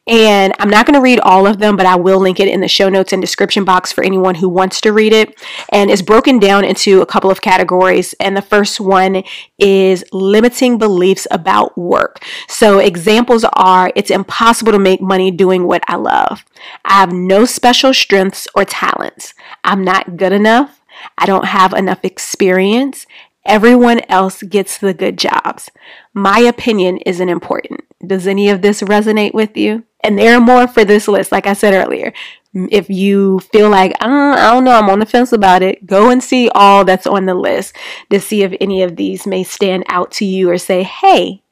And 0.07 0.53
I'm 0.59 0.69
not 0.69 0.85
going 0.85 0.95
to 0.95 1.01
read 1.01 1.21
all 1.21 1.47
of 1.47 1.59
them, 1.59 1.77
but 1.77 1.87
I 1.87 1.97
will 1.97 2.21
link 2.21 2.39
it 2.39 2.49
in 2.49 2.61
the 2.61 2.69
show 2.69 2.89
notes 2.89 3.13
and 3.13 3.23
description 3.23 3.65
box 3.65 3.91
for 3.91 4.05
anyone 4.05 4.35
who 4.35 4.49
wants 4.49 4.81
to 4.83 4.93
read 4.93 5.13
it. 5.13 5.43
And 5.71 5.91
it's 5.91 6.03
broken 6.03 6.39
down 6.39 6.65
into 6.65 7.01
a 7.01 7.07
couple 7.07 7.31
of 7.31 7.41
categories. 7.41 8.15
And 8.21 8.37
the 8.37 8.43
first 8.43 8.81
one 8.81 9.25
is 9.59 10.05
limiting 10.13 10.77
beliefs 10.77 11.27
about 11.31 11.77
work. 11.79 12.23
So 12.49 12.79
examples 12.79 13.45
are 13.55 13.93
it's 13.97 14.11
impossible 14.11 14.73
to 14.73 14.79
make 14.79 15.01
money 15.01 15.31
doing 15.31 15.67
what 15.67 15.83
I 15.89 15.97
love. 15.97 16.45
I 16.85 17.01
have 17.01 17.13
no 17.13 17.47
special 17.47 17.95
strengths 17.95 18.47
or 18.55 18.65
talents. 18.65 19.33
I'm 19.65 19.83
not 19.85 20.17
good 20.17 20.33
enough. 20.33 20.81
I 21.17 21.27
don't 21.27 21.47
have 21.47 21.73
enough 21.73 22.05
experience. 22.05 23.07
Everyone 23.47 24.01
else 24.09 24.43
gets 24.43 24.79
the 24.79 24.95
good 24.95 25.19
jobs. 25.19 25.71
My 26.15 26.39
opinion 26.39 26.99
isn't 26.99 27.29
important. 27.29 27.85
Does 28.07 28.27
any 28.27 28.49
of 28.51 28.63
this 28.63 28.83
resonate 28.83 29.35
with 29.35 29.57
you? 29.57 29.85
And 30.03 30.19
there 30.19 30.37
are 30.37 30.41
more 30.41 30.69
for 30.69 30.85
this 30.85 31.09
list, 31.09 31.33
like 31.33 31.47
I 31.47 31.55
said 31.55 31.75
earlier. 31.75 32.13
If 32.53 32.89
you 32.89 33.41
feel 33.41 33.69
like, 33.69 33.95
I 34.01 34.07
don't, 34.07 34.39
I 34.39 34.53
don't 34.53 34.65
know, 34.65 34.73
I'm 34.73 34.91
on 34.91 35.01
the 35.01 35.07
fence 35.07 35.33
about 35.33 35.63
it, 35.63 35.87
go 35.87 36.11
and 36.11 36.23
see 36.23 36.49
all 36.51 36.85
that's 36.85 37.07
on 37.07 37.27
the 37.27 37.35
list 37.35 37.75
to 38.11 38.21
see 38.21 38.43
if 38.43 38.55
any 38.61 38.83
of 38.83 38.97
these 38.97 39.27
may 39.27 39.43
stand 39.43 39.85
out 39.89 40.13
to 40.13 40.25
you 40.25 40.51
or 40.51 40.59
say, 40.59 40.85
hey, 40.85 41.43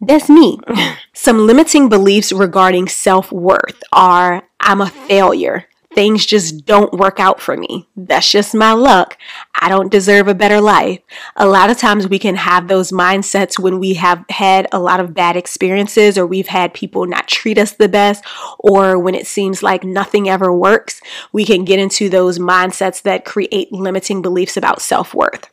that's 0.00 0.30
me. 0.30 0.58
Some 1.12 1.46
limiting 1.46 1.88
beliefs 1.88 2.32
regarding 2.32 2.88
self 2.88 3.30
worth 3.30 3.82
are 3.92 4.44
I'm 4.60 4.80
a 4.80 4.88
failure 4.88 5.66
things 5.98 6.24
just 6.24 6.64
don't 6.64 6.92
work 6.92 7.18
out 7.18 7.40
for 7.40 7.56
me. 7.56 7.88
That's 7.96 8.30
just 8.30 8.54
my 8.54 8.70
luck. 8.70 9.18
I 9.60 9.68
don't 9.68 9.90
deserve 9.90 10.28
a 10.28 10.34
better 10.34 10.60
life. 10.60 11.00
A 11.34 11.44
lot 11.44 11.70
of 11.70 11.76
times 11.76 12.06
we 12.06 12.20
can 12.20 12.36
have 12.36 12.68
those 12.68 12.92
mindsets 12.92 13.58
when 13.58 13.80
we 13.80 13.94
have 13.94 14.24
had 14.30 14.68
a 14.70 14.78
lot 14.78 15.00
of 15.00 15.12
bad 15.12 15.36
experiences 15.36 16.16
or 16.16 16.24
we've 16.24 16.46
had 16.46 16.72
people 16.72 17.04
not 17.04 17.26
treat 17.26 17.58
us 17.58 17.72
the 17.72 17.88
best 17.88 18.24
or 18.60 18.96
when 18.96 19.16
it 19.16 19.26
seems 19.26 19.60
like 19.60 19.82
nothing 19.82 20.28
ever 20.28 20.52
works. 20.52 21.00
We 21.32 21.44
can 21.44 21.64
get 21.64 21.80
into 21.80 22.08
those 22.08 22.38
mindsets 22.38 23.02
that 23.02 23.24
create 23.24 23.72
limiting 23.72 24.22
beliefs 24.22 24.56
about 24.56 24.80
self 24.80 25.12
worth 25.12 25.50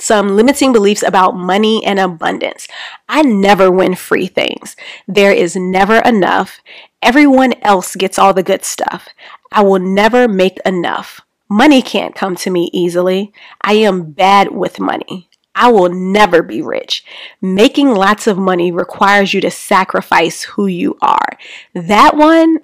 some 0.00 0.36
limiting 0.36 0.72
beliefs 0.72 1.02
about 1.02 1.36
money 1.36 1.84
and 1.84 1.98
abundance. 1.98 2.68
I 3.08 3.22
never 3.22 3.70
win 3.70 3.94
free 3.94 4.26
things. 4.26 4.76
There 5.06 5.32
is 5.32 5.56
never 5.56 5.96
enough. 5.96 6.60
Everyone 7.02 7.54
else 7.62 7.94
gets 7.94 8.18
all 8.18 8.34
the 8.34 8.42
good 8.42 8.64
stuff. 8.64 9.08
I 9.52 9.62
will 9.62 9.78
never 9.78 10.28
make 10.28 10.58
enough. 10.64 11.20
Money 11.48 11.80
can't 11.82 12.14
come 12.14 12.36
to 12.36 12.50
me 12.50 12.70
easily. 12.72 13.32
I 13.62 13.74
am 13.74 14.12
bad 14.12 14.52
with 14.52 14.80
money. 14.80 15.28
I 15.54 15.72
will 15.72 15.88
never 15.88 16.42
be 16.42 16.62
rich. 16.62 17.04
Making 17.40 17.88
lots 17.90 18.26
of 18.26 18.38
money 18.38 18.70
requires 18.70 19.34
you 19.34 19.40
to 19.40 19.50
sacrifice 19.50 20.42
who 20.42 20.66
you 20.66 20.96
are. 21.02 21.30
That 21.74 22.16
one, 22.16 22.58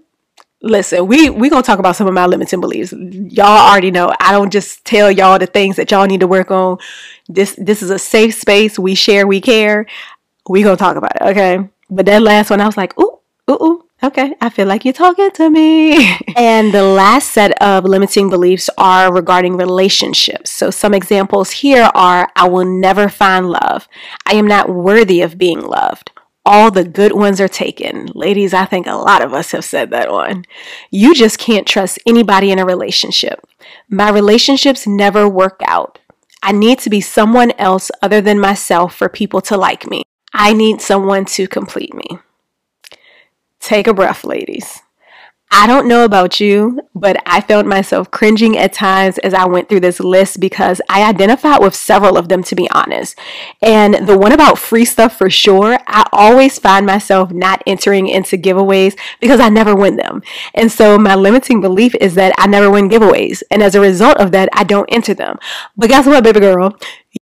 listen, 0.63 1.07
we 1.07 1.29
we 1.31 1.51
gonna 1.51 1.63
talk 1.63 1.81
about 1.81 1.97
some 1.97 2.07
of 2.07 2.15
my 2.15 2.27
limiting 2.27 2.61
beliefs. 2.61 2.93
Y'all 2.93 3.71
already 3.71 3.91
know. 3.91 4.15
I 4.21 4.33
don't 4.33 4.53
just 4.53 4.85
tell 4.85 5.11
y'all 5.11 5.39
the 5.39 5.47
things 5.47 5.77
that 5.77 5.91
y'all 5.91 6.07
need 6.07 6.21
to 6.21 6.29
work 6.29 6.51
on. 6.51 6.79
This 7.29 7.57
this 7.59 7.83
is 7.83 7.91
a 7.91 7.99
safe 7.99 8.35
space. 8.35 8.79
We 8.79 8.95
share, 8.95 9.27
we 9.27 9.41
care. 9.41 9.87
we 10.49 10.63
gonna 10.63 10.77
talk 10.77 10.97
about 10.97 11.17
it, 11.17 11.23
okay? 11.23 11.69
But 11.91 12.07
that 12.07 12.23
last 12.23 12.51
one, 12.51 12.61
I 12.61 12.67
was 12.67 12.77
like, 12.77 12.99
ooh, 13.01 13.19
ooh, 13.51 13.63
ooh. 13.63 13.84
Okay, 14.05 14.35
I 14.39 14.51
feel 14.51 14.67
like 14.67 14.85
you're 14.85 14.93
talking 14.93 15.31
to 15.31 15.49
me. 15.49 16.15
and 16.37 16.75
the 16.75 16.83
last 16.83 17.31
set 17.31 17.53
of 17.63 17.85
limiting 17.85 18.29
beliefs 18.29 18.69
are 18.77 19.11
regarding 19.11 19.57
relationships. 19.57 20.51
So, 20.51 20.71
some 20.71 20.93
examples 20.93 21.51
here 21.51 21.91
are 21.95 22.29
I 22.37 22.47
will 22.47 22.67
never 22.67 23.09
find 23.09 23.49
love. 23.49 23.89
I 24.27 24.35
am 24.35 24.47
not 24.47 24.69
worthy 24.69 25.23
of 25.23 25.39
being 25.39 25.63
loved. 25.63 26.11
All 26.45 26.71
the 26.71 26.85
good 26.85 27.13
ones 27.15 27.41
are 27.41 27.49
taken. 27.49 28.11
Ladies, 28.15 28.53
I 28.53 28.67
think 28.67 28.87
a 28.87 28.93
lot 28.93 29.23
of 29.23 29.33
us 29.33 29.53
have 29.53 29.65
said 29.65 29.89
that 29.93 30.13
one. 30.13 30.45
You 30.91 31.15
just 31.15 31.39
can't 31.39 31.67
trust 31.67 31.99
anybody 32.07 32.51
in 32.51 32.59
a 32.59 32.67
relationship. 32.67 33.41
My 33.89 34.11
relationships 34.11 34.87
never 34.87 35.27
work 35.27 35.63
out. 35.67 35.99
I 36.43 36.53
need 36.53 36.79
to 36.81 36.91
be 36.91 37.01
someone 37.01 37.53
else 37.53 37.91
other 38.03 38.21
than 38.21 38.39
myself 38.39 38.95
for 38.95 39.09
people 39.09 39.41
to 39.41 39.57
like 39.57 39.89
me. 39.89 40.03
I 40.35 40.53
need 40.53 40.83
someone 40.83 41.25
to 41.27 41.49
complete 41.49 41.95
me. 41.95 42.19
Take 43.65 43.87
a 43.87 43.95
breath, 43.95 44.25
ladies. 44.25 44.83
I 45.51 45.67
don't 45.67 45.89
know 45.89 46.05
about 46.05 46.39
you, 46.39 46.83
but 46.95 47.17
I 47.25 47.41
felt 47.41 47.65
myself 47.65 48.11
cringing 48.11 48.59
at 48.59 48.75
times 48.75 49.17
as 49.19 49.33
I 49.33 49.47
went 49.47 49.71
through 49.71 49.81
this 49.81 50.01
list 50.01 50.39
because 50.39 50.83
I 50.91 51.09
identified 51.09 51.63
with 51.63 51.75
several 51.75 52.19
of 52.19 52.29
them, 52.29 52.43
to 52.43 52.55
be 52.55 52.69
honest. 52.73 53.19
And 53.63 54.07
the 54.07 54.19
one 54.19 54.33
about 54.33 54.59
free 54.59 54.85
stuff 54.85 55.17
for 55.17 55.31
sure, 55.31 55.79
I 55.87 56.07
always 56.13 56.59
find 56.59 56.85
myself 56.85 57.31
not 57.31 57.63
entering 57.67 58.07
into 58.07 58.37
giveaways 58.37 58.99
because 59.19 59.41
I 59.41 59.49
never 59.49 59.75
win 59.75 59.97
them. 59.97 60.23
And 60.55 60.71
so 60.71 60.99
my 60.99 61.15
limiting 61.15 61.63
belief 61.63 61.95
is 62.03 62.17
that 62.17 62.35
I 62.37 62.47
never 62.47 62.71
win 62.71 62.91
giveaways. 62.91 63.43
And 63.51 63.63
as 63.63 63.75
a 63.75 63.81
result 63.81 64.19
of 64.19 64.31
that, 64.33 64.51
I 64.53 64.65
don't 64.65 64.93
enter 64.93 65.15
them. 65.15 65.39
But 65.75 65.89
guess 65.89 66.05
what, 66.05 66.23
baby 66.23 66.41
girl? 66.41 66.77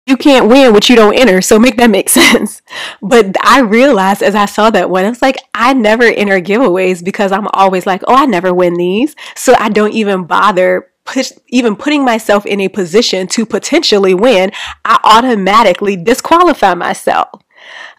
You 0.08 0.16
can't 0.16 0.48
win 0.48 0.72
what 0.72 0.88
you 0.88 0.96
don't 0.96 1.14
enter. 1.14 1.42
So 1.42 1.58
make 1.58 1.76
that 1.76 1.90
make 1.90 2.08
sense. 2.20 2.62
But 3.02 3.36
I 3.44 3.60
realized 3.60 4.22
as 4.22 4.34
I 4.34 4.46
saw 4.46 4.70
that 4.70 4.88
one, 4.90 5.04
I 5.04 5.10
was 5.10 5.22
like, 5.22 5.36
I 5.54 5.74
never 5.74 6.04
enter 6.04 6.40
giveaways 6.40 7.04
because 7.04 7.30
I'm 7.30 7.46
always 7.48 7.86
like, 7.86 8.02
oh, 8.08 8.14
I 8.14 8.24
never 8.26 8.54
win 8.54 8.74
these. 8.74 9.14
So 9.36 9.54
I 9.58 9.68
don't 9.68 9.92
even 9.92 10.24
bother 10.24 10.90
push, 11.04 11.32
even 11.48 11.76
putting 11.76 12.04
myself 12.04 12.46
in 12.46 12.60
a 12.60 12.68
position 12.68 13.26
to 13.28 13.44
potentially 13.44 14.14
win. 14.14 14.50
I 14.84 14.98
automatically 15.04 15.96
disqualify 15.96 16.74
myself. 16.74 17.28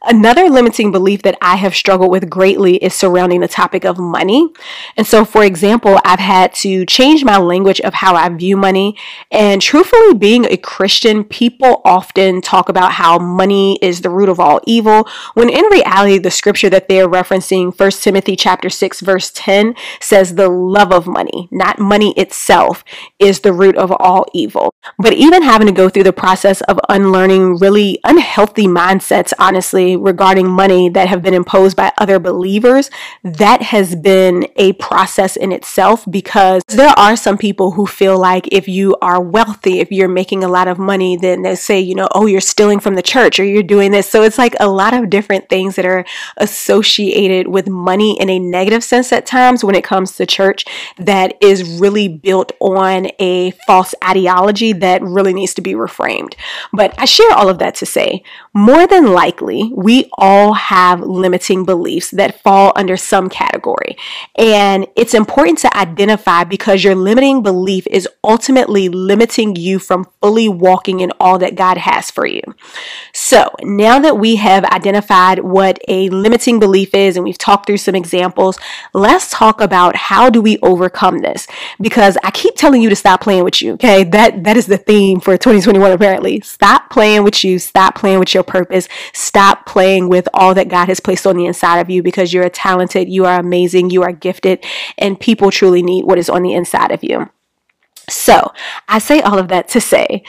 Another 0.04 0.50
limiting 0.50 0.92
belief 0.92 1.22
that 1.24 1.38
I 1.42 1.58
have 1.58 1.76
struggled 1.76 2.12
with 2.12 2.30
greatly 2.30 2.78
is 2.78 2.94
surrounding 2.94 3.42
the 3.42 3.48
topic 3.48 3.84
of 3.84 3.98
money. 3.98 4.50
And 4.96 5.06
so, 5.06 5.26
for 5.26 5.44
example, 5.44 6.00
I've 6.06 6.20
had 6.20 6.54
to 6.56 6.86
change 6.86 7.24
my 7.24 7.38
language 7.38 7.82
of 7.82 7.96
how 7.96 8.16
I 8.16 8.30
view 8.30 8.56
money. 8.56 8.96
And 9.30 9.62
truthfully, 9.62 10.14
being 10.14 10.46
a 10.46 10.58
Christian, 10.58 11.24
people 11.24 11.82
often 11.84 12.42
talk 12.42 12.70
about 12.70 12.94
how 12.94 13.20
money 13.20 13.78
is 13.82 14.02
the 14.02 14.10
root 14.10 14.30
of 14.30 14.40
all 14.40 14.62
evil, 14.66 15.08
when 15.34 15.50
in 15.50 15.66
reality, 15.66 16.18
the 16.18 16.32
scripture 16.32 16.70
that 16.70 16.88
they're 16.88 17.08
referencing, 17.10 17.78
1 17.78 17.92
Timothy 17.92 18.36
chapter 18.36 18.70
6, 18.70 19.02
verse 19.02 19.32
10, 19.34 19.76
says 20.00 20.36
the 20.36 20.50
love 20.50 20.92
of 20.94 21.08
money, 21.08 21.50
not 21.52 21.80
money 21.80 22.14
itself, 22.18 22.84
is 23.20 23.42
the 23.42 23.54
root 23.54 23.76
of 23.76 23.92
all 23.92 24.26
evil. 24.34 24.74
But 24.98 25.14
even 25.14 25.44
having 25.44 25.68
to 25.68 25.74
go 25.74 25.90
through 25.90 26.04
the 26.04 26.14
process 26.14 26.62
of 26.62 26.80
unlearning 26.88 27.58
really 27.58 28.00
unhealthy 28.04 28.68
mindsets, 28.68 29.34
honestly, 29.38 29.89
regarding 29.96 30.48
money 30.48 30.90
that 30.90 31.08
have 31.08 31.22
been 31.22 31.34
imposed 31.34 31.76
by 31.76 31.92
other 31.98 32.20
believers, 32.20 32.90
that 33.24 33.62
has 33.62 33.96
been 33.96 34.48
a 34.56 34.74
process 34.74 35.36
in 35.36 35.52
itself 35.52 36.06
because 36.10 36.64
there 36.68 36.94
are 36.98 37.16
some 37.16 37.38
people 37.38 37.72
who 37.72 37.86
feel 37.86 38.18
like 38.18 38.48
if 38.52 38.68
you 38.68 38.96
are 39.02 39.22
wealthy, 39.22 39.80
if 39.80 39.92
you're 39.92 40.08
making 40.08 40.44
a 40.44 40.48
lot 40.48 40.68
of 40.68 40.80
money, 40.80 41.16
then 41.18 41.42
they 41.42 41.56
say, 41.56 41.80
you 41.80 41.96
know, 41.96 42.08
oh, 42.14 42.26
you're 42.26 42.42
stealing 42.42 42.80
from 42.80 42.96
the 42.96 43.02
church 43.02 43.40
or 43.40 43.44
you're 43.44 43.64
doing 43.64 43.92
this. 43.92 44.10
So 44.10 44.24
it's 44.24 44.38
like 44.38 44.56
a 44.60 44.68
lot 44.68 44.94
of 44.94 45.10
different 45.10 45.50
things 45.50 45.76
that 45.76 45.86
are 45.86 46.06
associated 46.38 47.48
with 47.48 47.68
money 47.68 48.20
in 48.20 48.30
a 48.30 48.40
negative 48.40 48.84
sense 48.84 49.12
at 49.12 49.26
times 49.26 49.64
when 49.64 49.76
it 49.76 49.84
comes 49.84 50.16
to 50.16 50.26
church 50.26 50.66
that 50.98 51.36
is 51.42 51.80
really 51.80 52.08
built 52.08 52.52
on 52.60 53.08
a 53.20 53.52
false 53.68 53.94
ideology 54.04 54.74
that 54.74 55.02
really 55.02 55.34
needs 55.34 55.54
to 55.54 55.62
be 55.62 55.74
reframed. 55.74 56.36
But 56.74 56.94
I 56.98 57.06
share 57.06 57.32
all 57.32 57.50
of 57.50 57.60
that 57.60 57.76
to 57.76 57.86
say 57.86 58.24
more 58.54 58.88
than 58.88 59.14
likely, 59.14 59.70
we 59.80 60.10
all 60.18 60.54
have 60.54 61.00
limiting 61.00 61.64
beliefs 61.64 62.12
that 62.12 62.42
fall 62.42 62.74
under 62.76 62.98
some 62.98 63.30
category. 63.30 63.96
And 64.36 64.86
it's 64.98 65.14
important 65.14 65.58
to 65.60 65.78
identify 65.78 66.44
because 66.44 66.84
your 66.84 66.96
limiting 66.96 67.42
belief 67.42 67.88
is 67.88 68.06
ultimately 68.22 68.90
limiting 68.90 69.56
you 69.56 69.80
from 69.80 70.06
fully 70.22 70.50
walking 70.50 71.00
in 71.00 71.14
all 71.18 71.40
that 71.40 71.56
God 71.56 71.78
has 71.78 72.12
for 72.12 72.26
you. 72.26 72.42
So 73.14 73.50
now 73.62 74.00
that 74.00 74.18
we 74.18 74.36
have 74.36 74.66
identified 74.66 75.40
what 75.40 75.80
a 75.88 76.10
limiting 76.10 76.60
belief 76.60 76.94
is 76.94 77.16
and 77.16 77.24
we've 77.24 77.38
talked 77.38 77.66
through 77.66 77.78
some 77.78 77.96
examples, 77.96 78.60
let's 78.94 79.32
talk 79.32 79.62
about 79.62 79.96
how 79.96 80.30
do 80.30 80.42
we 80.42 80.58
overcome 80.60 81.20
this? 81.20 81.48
Because 81.80 82.18
I 82.22 82.32
keep 82.32 82.56
telling 82.56 82.82
you 82.82 82.90
to 82.90 82.98
stop 82.98 83.22
playing 83.22 83.46
with 83.46 83.62
you. 83.62 83.76
Okay. 83.76 84.04
That, 84.04 84.44
that 84.44 84.58
is 84.58 84.66
the 84.66 84.78
theme 84.78 85.22
for 85.22 85.38
2021 85.38 85.90
apparently. 85.94 86.42
Stop 86.42 86.90
playing 86.90 87.24
with 87.24 87.46
you. 87.46 87.60
Stop 87.60 87.96
playing 87.96 88.20
with 88.20 88.34
your 88.34 88.44
purpose. 88.44 88.90
Stop 89.14 89.68
playing 89.70 90.10
with 90.10 90.28
all 90.34 90.56
that 90.56 90.68
God 90.68 90.88
has 90.88 91.00
placed 91.00 91.28
on 91.28 91.38
the 91.38 91.46
inside 91.46 91.78
of 91.78 91.92
you 91.92 92.02
because 92.02 92.34
you're 92.34 92.50
talented, 92.50 93.08
you 93.08 93.26
are 93.26 93.40
amazing, 93.40 93.92
you 93.92 94.02
are 94.02 94.12
gifted, 94.12 94.66
and 94.98 95.20
people 95.20 95.52
truly 95.52 95.84
need 95.84 96.06
what 96.06 96.18
is 96.18 96.28
on 96.28 96.42
the 96.42 96.56
inside 96.56 96.90
of 96.92 97.04
you. 97.04 97.30
So, 98.10 98.52
I 98.88 98.98
say 98.98 99.22
all 99.22 99.38
of 99.38 99.50
that 99.50 99.68
to 99.70 99.80
say, 99.80 100.24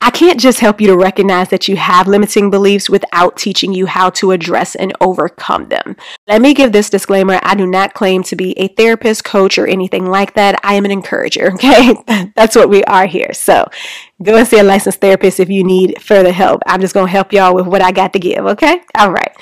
I 0.00 0.10
can't 0.10 0.38
just 0.38 0.60
help 0.60 0.80
you 0.80 0.86
to 0.86 0.96
recognize 0.96 1.48
that 1.48 1.66
you 1.66 1.74
have 1.74 2.06
limiting 2.06 2.48
beliefs 2.48 2.88
without 2.88 3.36
teaching 3.36 3.72
you 3.72 3.86
how 3.86 4.10
to 4.10 4.30
address 4.30 4.76
and 4.76 4.92
overcome 5.00 5.68
them. 5.68 5.96
Let 6.28 6.40
me 6.40 6.54
give 6.54 6.70
this 6.70 6.90
disclaimer 6.90 7.40
I 7.42 7.56
do 7.56 7.66
not 7.66 7.94
claim 7.94 8.22
to 8.24 8.36
be 8.36 8.56
a 8.56 8.68
therapist, 8.68 9.24
coach, 9.24 9.58
or 9.58 9.66
anything 9.66 10.06
like 10.06 10.34
that. 10.34 10.60
I 10.62 10.74
am 10.74 10.84
an 10.84 10.92
encourager, 10.92 11.52
okay? 11.54 11.96
That's 12.36 12.54
what 12.54 12.68
we 12.68 12.84
are 12.84 13.06
here. 13.06 13.32
So, 13.32 13.66
Go 14.22 14.36
and 14.36 14.46
see 14.46 14.60
a 14.60 14.62
licensed 14.62 15.00
therapist 15.00 15.40
if 15.40 15.50
you 15.50 15.64
need 15.64 16.00
further 16.00 16.30
help. 16.30 16.62
I'm 16.66 16.80
just 16.80 16.94
going 16.94 17.06
to 17.06 17.10
help 17.10 17.32
y'all 17.32 17.52
with 17.52 17.66
what 17.66 17.82
I 17.82 17.90
got 17.90 18.12
to 18.12 18.20
give, 18.20 18.46
okay? 18.46 18.80
All 18.96 19.10
right. 19.10 19.36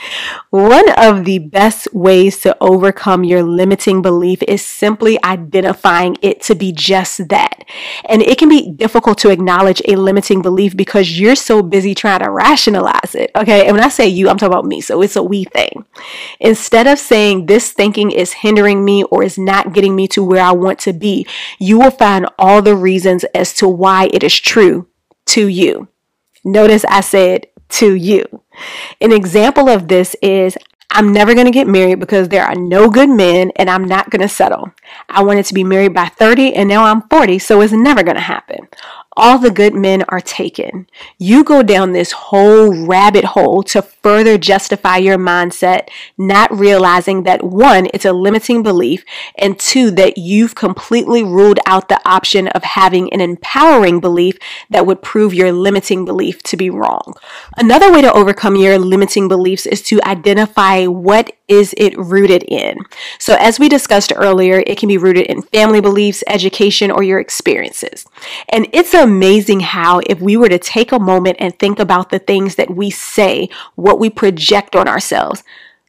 One 0.49 0.91
of 0.93 1.27
the 1.27 1.41
best 1.41 1.93
ways 1.93 2.41
to 2.41 2.57
overcome 2.59 3.23
your 3.23 3.43
limiting 3.43 4.01
belief 4.01 4.43
is 4.45 4.65
simply 4.65 5.23
identifying 5.23 6.17
it 6.23 6.41
to 6.43 6.55
be 6.55 6.73
just 6.73 7.29
that. 7.29 7.65
And 8.07 8.23
it 8.23 8.39
can 8.39 8.49
be 8.49 8.71
difficult 8.71 9.19
to 9.19 9.29
acknowledge 9.29 9.83
a 9.87 9.97
limiting 9.97 10.41
belief 10.41 10.75
because 10.75 11.21
you're 11.21 11.37
so 11.37 11.63
busy 11.63 11.95
trying 11.95 12.21
to 12.21 12.31
rationalize 12.31 13.15
it, 13.15 13.31
okay? 13.37 13.67
And 13.67 13.77
when 13.77 13.85
I 13.85 13.91
say 13.91 14.09
you, 14.09 14.31
I'm 14.31 14.39
talking 14.39 14.55
about 14.55 14.65
me, 14.65 14.81
so 14.81 15.03
it's 15.03 15.17
a 15.17 15.23
we 15.23 15.45
thing. 15.45 15.85
Instead 16.41 16.87
of 16.87 16.99
saying 16.99 17.45
this 17.45 17.73
thinking 17.73 18.11
is 18.11 18.33
hindering 18.33 18.87
me 18.87 19.05
or 19.05 19.23
is 19.23 19.37
not 19.37 19.75
getting 19.75 19.95
me 19.95 20.09
to 20.09 20.25
where 20.25 20.43
I 20.43 20.53
want 20.53 20.79
to 20.81 20.95
be, 20.95 21.27
you 21.59 21.79
will 21.79 21.91
find 21.91 22.27
all 22.39 22.63
the 22.63 22.75
reasons 22.75 23.25
as 23.35 23.53
to 23.55 23.69
why 23.69 24.09
it 24.15 24.25
is 24.25 24.41
true 24.41 24.63
true 24.63 24.72
to 25.27 25.47
you. 25.47 25.89
Notice 26.45 26.85
I 26.89 27.01
said 27.01 27.47
to 27.71 27.95
you. 27.95 28.43
An 29.01 29.13
example 29.13 29.69
of 29.69 29.89
this 29.89 30.15
is 30.23 30.57
I'm 30.91 31.13
never 31.13 31.33
going 31.35 31.47
to 31.47 31.53
get 31.53 31.67
married 31.67 32.01
because 32.01 32.29
there 32.29 32.45
are 32.45 32.55
no 32.55 32.91
good 32.91 33.09
men 33.09 33.51
and 33.57 33.71
I'm 33.71 33.85
not 33.85 34.11
going 34.11 34.21
to 34.21 34.29
settle. 34.29 34.73
I 35.09 35.23
wanted 35.23 35.47
to 35.47 35.55
be 35.55 35.65
married 35.65 35.95
by 35.95 36.09
30 36.09 36.55
and 36.55 36.69
now 36.69 36.85
I'm 36.85 37.03
40, 37.09 37.39
so 37.39 37.63
it's 37.63 37.73
never 37.73 38.03
going 38.03 38.17
to 38.17 38.21
happen 38.21 38.69
all 39.17 39.39
the 39.39 39.51
good 39.51 39.75
men 39.75 40.03
are 40.09 40.21
taken. 40.21 40.87
You 41.19 41.45
go 41.45 41.63
down 41.63 41.93
this 41.93 42.13
whole 42.13 42.87
rabbit 42.87 43.25
hole 43.25 43.63
to 43.65 43.83
further 43.83 44.39
justify 44.39 44.97
your 44.97 45.19
mindset, 45.19 45.89
not 46.17 46.57
realizing 46.57 47.25
that 47.25 47.45
one, 47.45 47.89
it's 47.93 48.05
a 48.05 48.13
limiting 48.13 48.63
belief, 48.63 49.05
and 49.37 49.59
two, 49.59 49.91
that 49.93 50.19
you've 50.19 50.55
completely 50.55 51.23
ruled 51.23 51.59
out 51.67 51.89
the 51.89 52.01
option 52.09 52.49
of 52.49 52.63
having 52.63 53.13
an 53.13 53.21
empowering 53.21 54.01
belief 54.01 54.39
that 54.71 54.87
would 54.87 55.03
prove 55.03 55.35
your 55.35 55.53
limiting 55.53 56.05
belief 56.05 56.43
to 56.45 56.57
be 56.57 56.71
wrong. 56.71 57.15
Another 57.57 57.93
way 57.93 58.01
to 58.03 58.13
overcome 58.13 58.57
your 58.57 58.79
limiting 58.79 59.29
beliefs 59.29 59.67
is 59.67 59.83
to 59.83 60.01
identify 60.05 60.87
what 60.87 61.33
is 61.53 61.75
it 61.77 61.97
rooted 61.99 62.45
in. 62.45 62.79
So 63.19 63.37
as 63.39 63.59
we 63.59 63.69
discussed 63.69 64.13
earlier, 64.17 64.63
it 64.67 64.79
can 64.79 64.89
be 64.89 64.99
rooted 64.99 65.27
in 65.27 65.43
family 65.43 65.81
beliefs, 65.81 66.25
education, 66.27 66.91
or 66.91 67.03
your 67.03 67.21
experiences. 67.21 68.07
And 68.49 68.69
it's 68.73 68.95
amazing 68.95 69.61
how, 69.61 70.01
if 70.07 70.21
we 70.21 70.37
were 70.37 70.49
to 70.49 70.59
take 70.59 70.93
a 70.93 70.99
moment 70.99 71.37
and 71.39 71.59
think 71.59 71.79
about 71.79 72.11
the 72.11 72.19
things 72.19 72.55
that 72.57 72.75
we 72.75 72.91
say, 72.91 73.49
what 73.75 73.99
we 73.99 74.09
project 74.09 74.75
on 74.75 74.89
ourselves, 74.89 75.43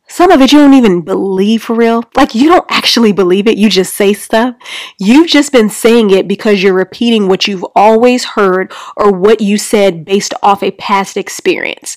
some 0.07 0.31
of 0.31 0.41
it 0.41 0.51
you 0.51 0.59
don't 0.59 0.73
even 0.73 1.01
believe 1.01 1.63
for 1.63 1.75
real. 1.75 2.03
Like 2.15 2.35
you 2.35 2.49
don't 2.49 2.69
actually 2.69 3.13
believe 3.13 3.47
it. 3.47 3.57
You 3.57 3.69
just 3.69 3.95
say 3.95 4.13
stuff. 4.13 4.55
You've 4.99 5.29
just 5.29 5.51
been 5.51 5.69
saying 5.69 6.11
it 6.11 6.27
because 6.27 6.61
you're 6.61 6.73
repeating 6.73 7.27
what 7.27 7.47
you've 7.47 7.65
always 7.73 8.25
heard 8.25 8.71
or 8.95 9.11
what 9.11 9.41
you 9.41 9.57
said 9.57 10.05
based 10.05 10.33
off 10.43 10.61
a 10.61 10.71
past 10.71 11.17
experience. 11.17 11.95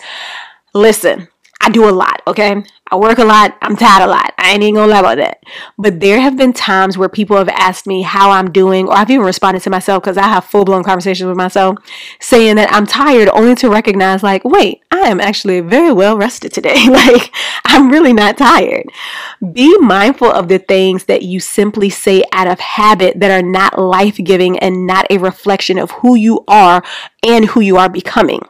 Listen, 0.73 1.29
I 1.61 1.69
do 1.69 1.89
a 1.89 1.91
lot, 1.91 2.23
okay? 2.27 2.63
I 2.89 2.97
work 2.97 3.19
a 3.19 3.25
lot. 3.25 3.57
I'm 3.63 3.77
tired 3.77 4.05
a 4.05 4.07
lot. 4.07 4.33
I 4.39 4.53
ain't 4.53 4.63
even 4.63 4.77
gonna 4.77 4.93
lie 4.93 5.01
about 5.01 5.17
that. 5.17 5.43
But 5.77 5.99
there 5.99 6.21
have 6.21 6.37
been 6.37 6.53
times 6.53 6.97
where 6.97 7.09
people 7.09 7.37
have 7.37 7.49
asked 7.49 7.87
me 7.87 8.03
how 8.03 8.31
I'm 8.31 8.53
doing, 8.53 8.87
or 8.87 8.93
I've 8.93 9.11
even 9.11 9.27
responded 9.27 9.63
to 9.65 9.71
myself 9.71 10.05
because 10.05 10.17
I 10.17 10.29
have 10.29 10.45
full 10.45 10.65
blown 10.65 10.85
conversations 10.85 11.27
with 11.27 11.37
myself 11.37 11.79
saying 12.21 12.57
that 12.57 12.73
I'm 12.73 12.87
tired, 12.87 13.29
only 13.31 13.57
to 13.57 13.69
recognize, 13.69 14.23
like, 14.23 14.45
wait, 14.45 14.83
I 14.93 15.09
am 15.09 15.21
actually 15.21 15.61
very 15.61 15.93
well 15.93 16.17
rested 16.17 16.53
today. 16.53 16.87
like, 16.89 17.35
I'm 17.65 17.91
really 17.91 18.13
not 18.13 18.39
tired. 18.39 18.87
Be 19.53 19.77
mindful 19.79 20.31
of 20.31 20.47
the 20.47 20.59
things 20.59 21.05
that 21.07 21.23
you 21.23 21.41
simply 21.41 21.91
say 21.91 22.23
out 22.33 22.47
of 22.47 22.61
habit 22.61 23.19
that 23.19 23.33
are 23.33 23.47
not 23.47 23.81
life 23.81 24.17
giving 24.17 24.61
and 24.61 24.87
not 24.87 25.07
a 25.11 25.19
reflection 25.19 25.79
of 25.79 25.91
who 25.91 26.15
you 26.15 26.45
are 26.47 26.85
and 27.25 27.47
who 27.47 27.61
you 27.61 27.77
are 27.79 27.89
becoming 27.89 28.43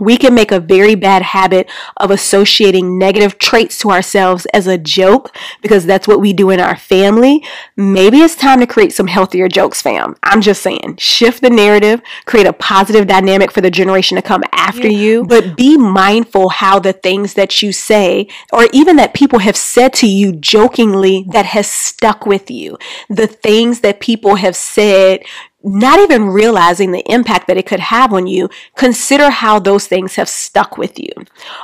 we 0.00 0.16
can 0.16 0.34
make 0.34 0.50
a 0.50 0.60
very 0.60 0.94
bad 0.94 1.22
habit 1.22 1.70
of 1.96 2.10
associating 2.10 2.98
negative 2.98 3.38
traits 3.38 3.78
to 3.78 3.90
ourselves 3.90 4.46
as 4.46 4.66
a 4.66 4.78
joke 4.78 5.36
because 5.62 5.86
that's 5.86 6.08
what 6.08 6.20
we 6.20 6.32
do 6.32 6.50
in 6.50 6.60
our 6.60 6.76
family. 6.76 7.44
Maybe 7.76 8.18
it's 8.18 8.34
time 8.34 8.60
to 8.60 8.66
create 8.66 8.92
some 8.92 9.06
healthier 9.06 9.48
jokes, 9.48 9.82
fam. 9.82 10.16
I'm 10.22 10.40
just 10.40 10.62
saying, 10.62 10.96
shift 10.98 11.42
the 11.42 11.50
narrative, 11.50 12.00
create 12.24 12.46
a 12.46 12.52
positive 12.52 13.06
dynamic 13.06 13.50
for 13.50 13.60
the 13.60 13.70
generation 13.70 14.16
to 14.16 14.22
come 14.22 14.42
after 14.52 14.88
yeah. 14.88 14.98
you, 14.98 15.24
but 15.24 15.56
be 15.56 15.76
mindful 15.76 16.48
how 16.48 16.78
the 16.78 16.92
things 16.92 17.34
that 17.34 17.62
you 17.62 17.72
say 17.72 18.28
or 18.52 18.66
even 18.72 18.96
that 18.96 19.14
people 19.14 19.40
have 19.40 19.56
said 19.56 19.92
to 19.94 20.06
you 20.06 20.32
jokingly 20.32 21.26
that 21.28 21.46
has 21.46 21.70
stuck 21.70 22.26
with 22.26 22.50
you. 22.50 22.78
The 23.08 23.26
things 23.26 23.80
that 23.80 24.00
people 24.00 24.36
have 24.36 24.56
said 24.56 25.24
not 25.62 26.00
even 26.00 26.28
realizing 26.28 26.90
the 26.90 27.04
impact 27.12 27.46
that 27.46 27.56
it 27.56 27.66
could 27.66 27.80
have 27.80 28.12
on 28.12 28.26
you, 28.26 28.48
consider 28.76 29.30
how 29.30 29.58
those 29.58 29.86
things 29.86 30.16
have 30.16 30.28
stuck 30.28 30.78
with 30.78 30.98
you. 30.98 31.10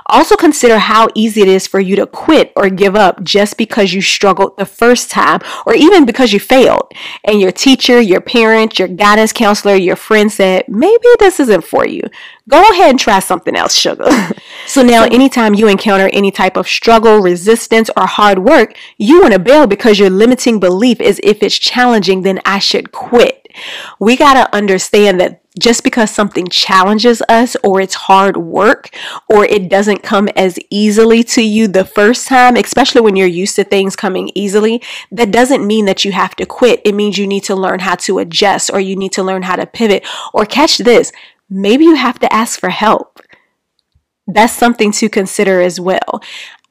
Also, 0.06 0.36
consider 0.36 0.78
how 0.78 1.08
easy 1.14 1.42
it 1.42 1.48
is 1.48 1.66
for 1.66 1.80
you 1.80 1.96
to 1.96 2.06
quit 2.06 2.52
or 2.56 2.68
give 2.68 2.94
up 2.94 3.22
just 3.22 3.56
because 3.56 3.94
you 3.94 4.02
struggled 4.02 4.56
the 4.56 4.66
first 4.66 5.10
time 5.10 5.40
or 5.64 5.74
even 5.74 6.04
because 6.04 6.32
you 6.32 6.40
failed. 6.40 6.92
And 7.24 7.40
your 7.40 7.52
teacher, 7.52 8.00
your 8.00 8.20
parent, 8.20 8.78
your 8.78 8.88
guidance 8.88 9.32
counselor, 9.32 9.76
your 9.76 9.96
friend 9.96 10.30
said, 10.30 10.64
maybe 10.68 11.06
this 11.18 11.40
isn't 11.40 11.64
for 11.64 11.86
you. 11.86 12.02
Go 12.48 12.62
ahead 12.70 12.90
and 12.90 13.00
try 13.00 13.18
something 13.18 13.56
else, 13.56 13.74
sugar. 13.74 14.08
so 14.66 14.82
now, 14.82 15.04
anytime 15.04 15.54
you 15.54 15.66
encounter 15.66 16.08
any 16.12 16.30
type 16.30 16.56
of 16.56 16.68
struggle, 16.68 17.18
resistance, 17.18 17.90
or 17.96 18.06
hard 18.06 18.38
work, 18.38 18.76
you 18.98 19.20
want 19.20 19.32
to 19.32 19.40
bail 19.40 19.66
because 19.66 19.98
your 19.98 20.10
limiting 20.10 20.60
belief 20.60 21.00
is 21.00 21.20
if 21.24 21.42
it's 21.42 21.58
challenging, 21.58 22.22
then 22.22 22.40
I 22.44 22.60
should 22.60 22.92
quit. 22.92 23.45
We 23.98 24.16
got 24.16 24.34
to 24.34 24.54
understand 24.54 25.20
that 25.20 25.42
just 25.58 25.82
because 25.84 26.10
something 26.10 26.46
challenges 26.48 27.22
us 27.28 27.56
or 27.64 27.80
it's 27.80 27.94
hard 27.94 28.36
work 28.36 28.90
or 29.28 29.44
it 29.46 29.70
doesn't 29.70 30.02
come 30.02 30.28
as 30.36 30.58
easily 30.70 31.22
to 31.22 31.42
you 31.42 31.66
the 31.66 31.84
first 31.84 32.28
time, 32.28 32.56
especially 32.56 33.00
when 33.00 33.16
you're 33.16 33.26
used 33.26 33.56
to 33.56 33.64
things 33.64 33.96
coming 33.96 34.30
easily, 34.34 34.82
that 35.10 35.30
doesn't 35.30 35.66
mean 35.66 35.86
that 35.86 36.04
you 36.04 36.12
have 36.12 36.36
to 36.36 36.46
quit. 36.46 36.82
It 36.84 36.94
means 36.94 37.16
you 37.16 37.26
need 37.26 37.44
to 37.44 37.54
learn 37.54 37.80
how 37.80 37.94
to 37.96 38.18
adjust 38.18 38.70
or 38.70 38.80
you 38.80 38.96
need 38.96 39.12
to 39.12 39.22
learn 39.22 39.42
how 39.42 39.56
to 39.56 39.66
pivot 39.66 40.06
or 40.34 40.44
catch 40.44 40.78
this. 40.78 41.10
Maybe 41.48 41.84
you 41.84 41.94
have 41.94 42.18
to 42.18 42.32
ask 42.32 42.60
for 42.60 42.70
help. 42.70 43.20
That's 44.26 44.52
something 44.52 44.92
to 44.92 45.08
consider 45.08 45.60
as 45.62 45.80
well. 45.80 46.20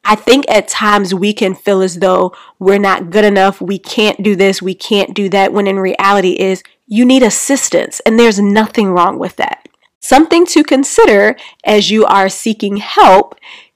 I 0.08 0.13
think 0.13 0.46
at 0.48 0.68
times 0.68 1.15
we 1.15 1.34
can 1.34 1.56
feel 1.56 1.82
as 1.82 1.96
though 1.96 2.36
we're 2.60 2.77
not 2.77 3.10
good 3.10 3.25
enough, 3.25 3.60
we 3.60 3.80
can't 3.80 4.22
do 4.22 4.36
this, 4.36 4.62
we 4.62 4.75
can't 4.75 5.15
do 5.15 5.30
that, 5.30 5.51
when 5.51 5.65
in 5.65 5.80
reality 5.80 6.34
is 6.34 6.62
you 6.88 7.06
need 7.06 7.24
assistance, 7.24 8.00
and 8.06 8.20
there's 8.20 8.39
nothing 8.39 8.92
wrong 8.92 9.18
with 9.18 9.36
that. 9.38 9.68
Something 10.01 10.46
to 10.48 10.63
consider 10.63 11.36
as 11.63 11.89
you 11.89 12.06
are 12.06 12.30
seeking 12.30 12.77
help. 12.77 13.36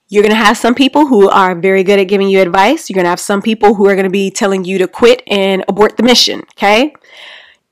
You're 0.10 0.24
going 0.24 0.36
to 0.36 0.44
have 0.44 0.58
some 0.58 0.76
people 0.76 1.08
who 1.08 1.30
are 1.30 1.56
very 1.56 1.84
good 1.84 2.00
at 2.00 2.08
giving 2.08 2.30
you 2.30 2.42
advice. 2.42 2.90
You're 2.90 2.96
going 2.96 3.06
to 3.06 3.10
have 3.10 3.20
some 3.20 3.42
people 3.42 3.76
who 3.76 3.88
are 3.88 3.96
going 3.96 4.06
to 4.06 4.12
be 4.12 4.32
telling 4.32 4.64
you 4.64 4.78
to 4.80 4.88
quit 4.88 5.24
and 5.28 5.64
abort 5.68 5.98
the 5.98 6.04
mission, 6.04 6.42
okay? 6.58 6.94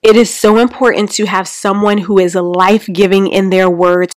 It 0.04 0.16
is 0.16 0.34
so 0.34 0.58
important 0.58 1.12
to 1.14 1.26
have 1.26 1.48
someone 1.48 1.98
who 1.98 2.20
is 2.20 2.36
life 2.36 2.88
giving 2.92 3.28
in 3.28 3.50
their 3.50 3.70
words 3.70 4.14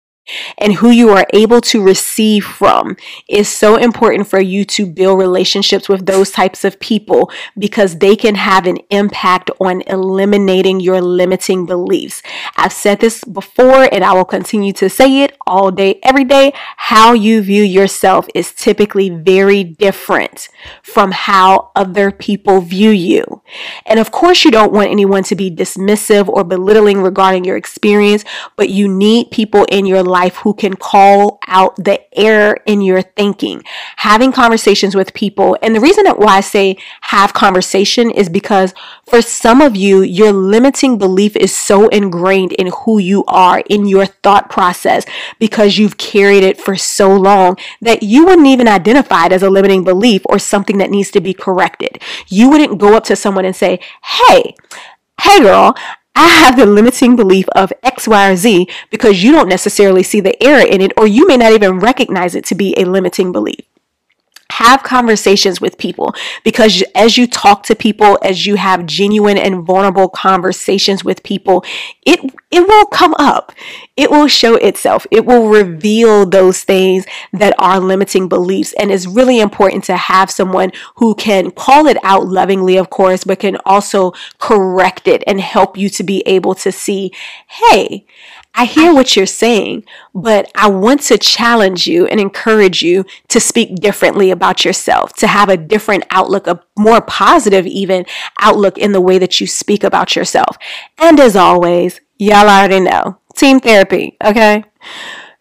and 0.57 0.73
who 0.73 0.89
you 0.89 1.09
are 1.09 1.25
able 1.33 1.61
to 1.61 1.81
receive 1.81 2.45
from 2.45 2.97
is 3.27 3.47
so 3.47 3.75
important 3.75 4.27
for 4.27 4.39
you 4.39 4.65
to 4.65 4.85
build 4.85 5.19
relationships 5.19 5.89
with 5.89 6.05
those 6.05 6.31
types 6.31 6.63
of 6.63 6.79
people 6.79 7.31
because 7.57 7.97
they 7.97 8.15
can 8.15 8.35
have 8.35 8.65
an 8.65 8.77
impact 8.89 9.49
on 9.59 9.81
eliminating 9.87 10.79
your 10.79 11.01
limiting 11.01 11.65
beliefs. 11.65 12.21
I've 12.55 12.73
said 12.73 12.99
this 12.99 13.23
before 13.23 13.87
and 13.91 14.03
I 14.03 14.13
will 14.13 14.25
continue 14.25 14.73
to 14.73 14.89
say 14.89 15.23
it 15.23 15.37
all 15.47 15.71
day, 15.71 15.99
every 16.03 16.23
day. 16.23 16.53
How 16.77 17.13
you 17.13 17.41
view 17.41 17.63
yourself 17.63 18.27
is 18.35 18.53
typically 18.53 19.09
very 19.09 19.63
different 19.63 20.49
from 20.83 21.11
how 21.11 21.71
other 21.75 22.11
people 22.11 22.61
view 22.61 22.91
you. 22.91 23.41
And 23.85 23.99
of 23.99 24.11
course, 24.11 24.43
you 24.45 24.51
don't 24.51 24.73
want 24.73 24.91
anyone 24.91 25.23
to 25.23 25.35
be 25.35 25.49
dismissive 25.49 26.27
or 26.27 26.43
belittling 26.43 27.01
regarding 27.01 27.45
your 27.45 27.57
experience, 27.57 28.23
but 28.55 28.69
you 28.69 28.87
need 28.87 29.31
people 29.31 29.65
in 29.69 29.85
your 29.85 30.03
life 30.03 30.18
life 30.19 30.37
who 30.43 30.53
can 30.53 30.75
call 30.75 31.39
out 31.47 31.75
the 31.77 31.97
error 32.17 32.57
in 32.65 32.81
your 32.81 33.01
thinking. 33.01 33.63
Having 33.97 34.31
conversations 34.33 34.93
with 34.95 35.13
people. 35.13 35.57
And 35.61 35.75
the 35.75 35.79
reason 35.79 36.05
why 36.23 36.37
I 36.37 36.41
say 36.41 36.77
have 37.01 37.33
conversation 37.33 38.11
is 38.11 38.27
because 38.27 38.73
for 39.07 39.21
some 39.21 39.61
of 39.61 39.75
you, 39.75 40.01
your 40.01 40.31
limiting 40.31 40.97
belief 40.97 41.35
is 41.35 41.55
so 41.55 41.87
ingrained 41.89 42.53
in 42.53 42.67
who 42.81 42.99
you 42.99 43.23
are, 43.27 43.63
in 43.69 43.87
your 43.87 44.05
thought 44.05 44.49
process, 44.49 45.05
because 45.39 45.77
you've 45.77 45.97
carried 45.97 46.43
it 46.43 46.59
for 46.59 46.75
so 46.75 47.15
long 47.15 47.57
that 47.81 48.03
you 48.03 48.25
wouldn't 48.25 48.47
even 48.47 48.67
identify 48.67 49.25
it 49.27 49.31
as 49.31 49.43
a 49.43 49.49
limiting 49.49 49.83
belief 49.83 50.21
or 50.25 50.37
something 50.39 50.77
that 50.79 50.91
needs 50.91 51.11
to 51.11 51.21
be 51.21 51.33
corrected. 51.33 52.01
You 52.27 52.49
wouldn't 52.49 52.79
go 52.79 52.95
up 52.95 53.05
to 53.05 53.15
someone 53.15 53.45
and 53.45 53.55
say, 53.55 53.79
Hey, 54.03 54.55
hey 55.21 55.39
girl, 55.39 55.75
I 56.19 56.27
have 56.27 56.57
the 56.57 56.65
limiting 56.65 57.15
belief 57.15 57.47
of 57.55 57.71
X, 57.81 58.05
Y, 58.05 58.29
or 58.29 58.35
Z 58.35 58.67
because 58.91 59.23
you 59.23 59.31
don't 59.31 59.47
necessarily 59.47 60.03
see 60.03 60.19
the 60.19 60.35
error 60.43 60.59
in 60.59 60.81
it, 60.81 60.91
or 60.97 61.07
you 61.07 61.25
may 61.25 61.37
not 61.37 61.53
even 61.53 61.79
recognize 61.79 62.35
it 62.35 62.43
to 62.47 62.55
be 62.55 62.77
a 62.77 62.83
limiting 62.83 63.31
belief 63.31 63.68
have 64.51 64.83
conversations 64.83 65.61
with 65.61 65.77
people 65.77 66.13
because 66.43 66.83
as 66.95 67.17
you 67.17 67.27
talk 67.27 67.63
to 67.63 67.75
people 67.75 68.17
as 68.23 68.45
you 68.45 68.55
have 68.55 68.85
genuine 68.85 69.37
and 69.37 69.63
vulnerable 69.63 70.09
conversations 70.09 71.03
with 71.03 71.23
people 71.23 71.63
it 72.05 72.19
it 72.51 72.67
will 72.67 72.87
come 72.87 73.13
up. 73.19 73.51
It 73.95 74.09
will 74.09 74.27
show 74.27 74.55
itself. 74.55 75.05
It 75.11 75.25
will 75.25 75.49
reveal 75.49 76.25
those 76.25 76.63
things 76.63 77.05
that 77.31 77.53
are 77.59 77.79
limiting 77.79 78.27
beliefs. 78.27 78.73
And 78.79 78.91
it's 78.91 79.05
really 79.05 79.39
important 79.39 79.83
to 79.85 79.95
have 79.95 80.31
someone 80.31 80.71
who 80.95 81.13
can 81.13 81.51
call 81.51 81.85
it 81.85 81.97
out 82.03 82.27
lovingly 82.27 82.77
of 82.77 82.89
course 82.89 83.23
but 83.23 83.39
can 83.39 83.57
also 83.65 84.13
correct 84.39 85.07
it 85.07 85.23
and 85.27 85.39
help 85.39 85.77
you 85.77 85.89
to 85.89 86.03
be 86.03 86.21
able 86.25 86.55
to 86.55 86.71
see 86.71 87.11
hey 87.47 88.05
I 88.55 88.65
hear 88.65 88.93
what 88.93 89.15
you're 89.15 89.25
saying, 89.25 89.85
but 90.13 90.51
I 90.55 90.69
want 90.69 91.01
to 91.03 91.17
challenge 91.17 91.87
you 91.87 92.07
and 92.07 92.19
encourage 92.19 92.81
you 92.81 93.05
to 93.29 93.39
speak 93.39 93.75
differently 93.75 94.31
about 94.31 94.65
yourself, 94.65 95.13
to 95.17 95.27
have 95.27 95.49
a 95.49 95.57
different 95.57 96.03
outlook, 96.11 96.47
a 96.47 96.61
more 96.77 96.99
positive, 96.99 97.65
even 97.65 98.05
outlook 98.39 98.77
in 98.77 98.91
the 98.91 99.01
way 99.01 99.17
that 99.17 99.39
you 99.39 99.47
speak 99.47 99.83
about 99.83 100.15
yourself. 100.15 100.57
And 100.97 101.19
as 101.19 101.35
always, 101.35 102.01
y'all 102.17 102.49
already 102.49 102.81
know 102.81 103.19
team 103.35 103.59
therapy, 103.59 104.17
okay? 104.23 104.65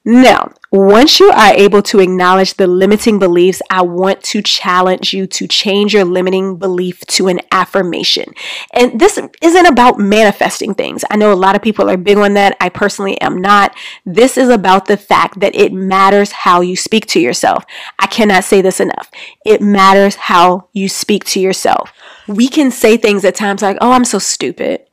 Now, 0.04 0.52
once 0.70 1.18
you 1.20 1.28
are 1.30 1.52
able 1.52 1.82
to 1.82 1.98
acknowledge 1.98 2.54
the 2.54 2.66
limiting 2.66 3.18
beliefs, 3.18 3.60
I 3.68 3.82
want 3.82 4.22
to 4.24 4.40
challenge 4.40 5.12
you 5.12 5.26
to 5.26 5.46
change 5.46 5.92
your 5.92 6.04
limiting 6.04 6.56
belief 6.56 7.00
to 7.08 7.28
an 7.28 7.40
affirmation. 7.50 8.32
And 8.72 8.98
this 8.98 9.20
isn't 9.42 9.66
about 9.66 9.98
manifesting 9.98 10.74
things. 10.74 11.04
I 11.10 11.16
know 11.16 11.32
a 11.32 11.34
lot 11.34 11.56
of 11.56 11.62
people 11.62 11.90
are 11.90 11.96
big 11.96 12.16
on 12.16 12.34
that. 12.34 12.56
I 12.60 12.68
personally 12.68 13.20
am 13.20 13.42
not. 13.42 13.76
This 14.06 14.38
is 14.38 14.48
about 14.48 14.86
the 14.86 14.96
fact 14.96 15.40
that 15.40 15.54
it 15.54 15.72
matters 15.72 16.32
how 16.32 16.60
you 16.60 16.76
speak 16.76 17.04
to 17.06 17.20
yourself. 17.20 17.64
I 17.98 18.06
cannot 18.06 18.44
say 18.44 18.62
this 18.62 18.80
enough. 18.80 19.10
It 19.44 19.60
matters 19.60 20.14
how 20.14 20.68
you 20.72 20.88
speak 20.88 21.24
to 21.26 21.40
yourself. 21.40 21.92
We 22.26 22.48
can 22.48 22.70
say 22.70 22.96
things 22.96 23.24
at 23.24 23.34
times 23.34 23.62
like, 23.62 23.78
oh, 23.80 23.92
I'm 23.92 24.04
so 24.04 24.18
stupid 24.18 24.87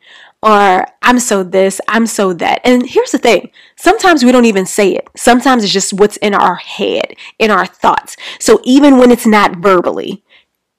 or 0.45 0.85
I'm 1.01 1.19
so 1.19 1.43
this, 1.43 1.81
I'm 1.87 2.05
so 2.05 2.31
that. 2.33 2.61
And 2.63 2.87
here's 2.87 3.11
the 3.11 3.17
thing 3.17 3.49
sometimes 3.75 4.23
we 4.23 4.31
don't 4.31 4.45
even 4.45 4.67
say 4.67 4.91
it, 4.91 5.09
sometimes 5.17 5.63
it's 5.63 5.73
just 5.73 5.93
what's 5.93 6.17
in 6.17 6.35
our 6.35 6.55
head, 6.55 7.15
in 7.39 7.49
our 7.49 7.65
thoughts. 7.65 8.15
So 8.39 8.61
even 8.63 8.97
when 8.97 9.09
it's 9.09 9.25
not 9.25 9.57
verbally, 9.57 10.23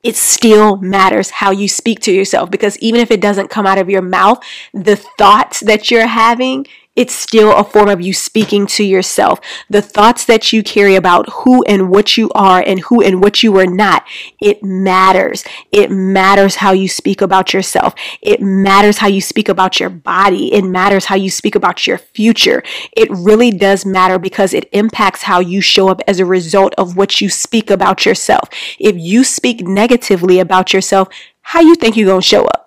it 0.04 0.14
still 0.14 0.76
matters 0.76 1.30
how 1.30 1.50
you 1.50 1.68
speak 1.68 1.98
to 2.00 2.12
yourself 2.12 2.48
because 2.48 2.78
even 2.78 3.00
if 3.00 3.10
it 3.10 3.20
doesn't 3.20 3.50
come 3.50 3.66
out 3.66 3.78
of 3.78 3.90
your 3.90 4.02
mouth, 4.02 4.38
the 4.72 4.94
thoughts 4.94 5.60
that 5.60 5.90
you're 5.90 6.06
having 6.06 6.64
it's 6.96 7.14
still 7.14 7.54
a 7.54 7.62
form 7.62 7.88
of 7.88 8.00
you 8.00 8.12
speaking 8.12 8.66
to 8.66 8.82
yourself. 8.84 9.40
The 9.68 9.82
thoughts 9.82 10.24
that 10.24 10.52
you 10.52 10.62
carry 10.62 10.96
about 10.96 11.28
who 11.30 11.62
and 11.64 11.90
what 11.90 12.16
you 12.16 12.30
are 12.34 12.60
and 12.60 12.80
who 12.80 13.02
and 13.02 13.22
what 13.22 13.42
you 13.42 13.56
are 13.58 13.66
not, 13.66 14.04
it 14.40 14.62
matters. 14.62 15.44
It 15.70 15.90
matters 15.90 16.56
how 16.56 16.72
you 16.72 16.88
speak 16.88 17.20
about 17.20 17.52
yourself. 17.52 17.94
It 18.22 18.40
matters 18.40 18.98
how 18.98 19.08
you 19.08 19.20
speak 19.20 19.48
about 19.48 19.78
your 19.78 19.90
body. 19.90 20.52
It 20.52 20.64
matters 20.64 21.04
how 21.04 21.16
you 21.16 21.30
speak 21.30 21.54
about 21.54 21.86
your 21.86 21.98
future. 21.98 22.62
It 22.96 23.08
really 23.10 23.50
does 23.50 23.84
matter 23.84 24.18
because 24.18 24.54
it 24.54 24.68
impacts 24.72 25.22
how 25.22 25.40
you 25.40 25.60
show 25.60 25.88
up 25.88 26.00
as 26.08 26.18
a 26.18 26.24
result 26.24 26.74
of 26.78 26.96
what 26.96 27.20
you 27.20 27.28
speak 27.28 27.70
about 27.70 28.06
yourself. 28.06 28.48
If 28.78 28.96
you 28.98 29.22
speak 29.22 29.60
negatively 29.66 30.38
about 30.38 30.72
yourself, 30.72 31.08
how 31.42 31.60
you 31.60 31.74
think 31.74 31.96
you're 31.96 32.06
going 32.06 32.22
to 32.22 32.26
show 32.26 32.44
up? 32.46 32.65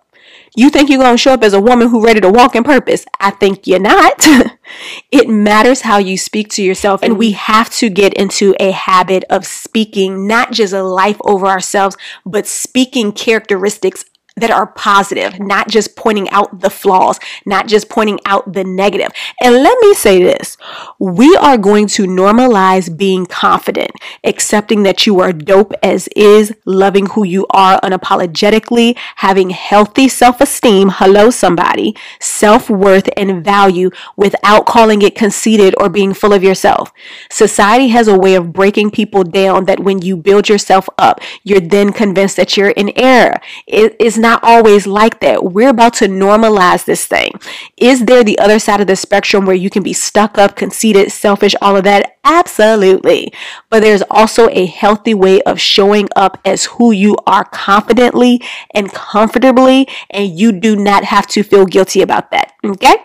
You 0.56 0.70
think 0.70 0.90
you're 0.90 1.00
going 1.00 1.14
to 1.14 1.18
show 1.18 1.34
up 1.34 1.44
as 1.44 1.54
a 1.54 1.62
woman 1.62 1.90
who 1.90 2.04
ready 2.04 2.22
to 2.22 2.30
walk 2.30 2.56
in 2.56 2.64
purpose? 2.64 3.06
I 3.20 3.32
think 3.32 3.68
you're 3.68 3.80
not. 3.80 4.16
it 5.12 5.30
matters 5.30 5.82
how 5.82 5.98
you 5.98 6.18
speak 6.18 6.50
to 6.50 6.64
yourself 6.64 7.02
and 7.04 7.18
we 7.18 7.32
mm. 7.32 7.36
have 7.36 7.70
to 7.76 7.90
get 7.90 8.14
into 8.14 8.56
a 8.60 8.72
habit 8.72 9.24
of 9.30 9.46
speaking 9.46 10.28
not 10.28 10.52
just 10.52 10.74
a 10.74 10.84
life 10.84 11.18
over 11.24 11.48
ourselves, 11.48 11.96
but 12.26 12.48
speaking 12.48 13.12
characteristics 13.12 14.06
that 14.40 14.52
are 14.52 14.68
positive, 14.68 15.40
not 15.40 15.68
just 15.68 15.96
pointing 15.96 16.30
out 16.30 16.62
the 16.62 16.70
flaws, 16.70 17.20
not 17.46 17.68
just 17.68 17.90
pointing 17.90 18.20
out 18.26 18.54
the 18.54 18.64
negative. 18.64 19.10
And 19.42 19.56
let 19.56 19.78
me 19.82 19.94
say 19.94 20.22
this 20.22 20.58
we 21.00 21.36
are 21.38 21.58
going 21.58 21.88
to 21.88 22.04
normalize 22.04 22.96
being 22.96 23.26
confident, 23.26 23.92
accepting 24.24 24.84
that 24.84 25.06
you 25.06 25.20
are 25.20 25.34
dope 25.34 25.74
as 25.84 26.08
is, 26.16 26.54
loving 26.66 27.08
who 27.08 27.24
you 27.24 27.46
are 27.52 27.80
unapologetically, 27.82 28.98
having 29.18 29.50
healthy 29.50 30.08
self 30.08 30.42
esteem, 30.42 30.90
hello, 30.90 31.30
somebody, 31.30 31.96
self 32.20 32.70
worth, 32.70 33.10
and 33.18 33.44
value 33.44 33.90
without 34.16 34.66
calling 34.66 35.02
it 35.02 35.16
conceited 35.16 35.74
or 35.80 35.90
being 35.90 36.14
full 36.14 36.34
of 36.34 36.44
yourself. 36.44 36.92
Society 37.32 37.88
has 37.90 38.08
a 38.08 38.18
way 38.18 38.36
of 38.36 38.54
breaking 38.54 38.92
people 38.92 39.24
down 39.24 39.66
that 39.66 39.80
when 39.80 40.02
you 40.02 40.16
build 40.16 40.50
yourself 40.50 40.88
up, 40.98 41.20
you're 41.44 41.60
then 41.60 41.92
convinced 41.92 42.36
that 42.38 42.56
you're 42.56 42.70
in 42.72 42.92
error. 42.96 43.40
It 43.68 43.96
is 44.00 44.18
not 44.18 44.29
not 44.30 44.44
always 44.44 44.86
like 44.86 45.20
that. 45.22 45.44
We're 45.44 45.70
about 45.70 45.96
to 45.96 46.06
normalize 46.06 46.86
this 46.86 47.06
thing. 47.06 47.32
Is 47.78 48.06
there 48.06 48.24
the 48.24 48.38
other 48.38 48.60
side 48.60 48.80
of 48.80 48.88
the 48.88 48.96
spectrum 48.96 49.46
where 49.46 49.56
you 49.56 49.70
can 49.70 49.82
be 49.82 49.94
stuck 49.94 50.38
up, 50.38 50.56
conceited, 50.56 51.12
selfish, 51.12 51.56
all 51.62 51.76
of 51.76 51.84
that? 51.86 52.18
Absolutely. 52.24 53.34
But 53.70 53.82
there's 53.82 54.04
also 54.12 54.48
a 54.50 54.68
healthy 54.68 55.16
way 55.16 55.42
of 55.42 55.60
showing 55.60 56.10
up 56.16 56.40
as 56.46 56.66
who 56.66 56.92
you 56.92 57.16
are 57.26 57.46
confidently 57.46 58.42
and 58.72 58.92
comfortably, 58.92 59.88
and 60.12 60.40
you 60.40 60.52
do 60.52 60.76
not 60.76 61.06
have 61.06 61.26
to 61.28 61.42
feel 61.42 61.66
guilty 61.66 62.02
about 62.02 62.30
that. 62.32 62.54
Okay? 62.64 62.96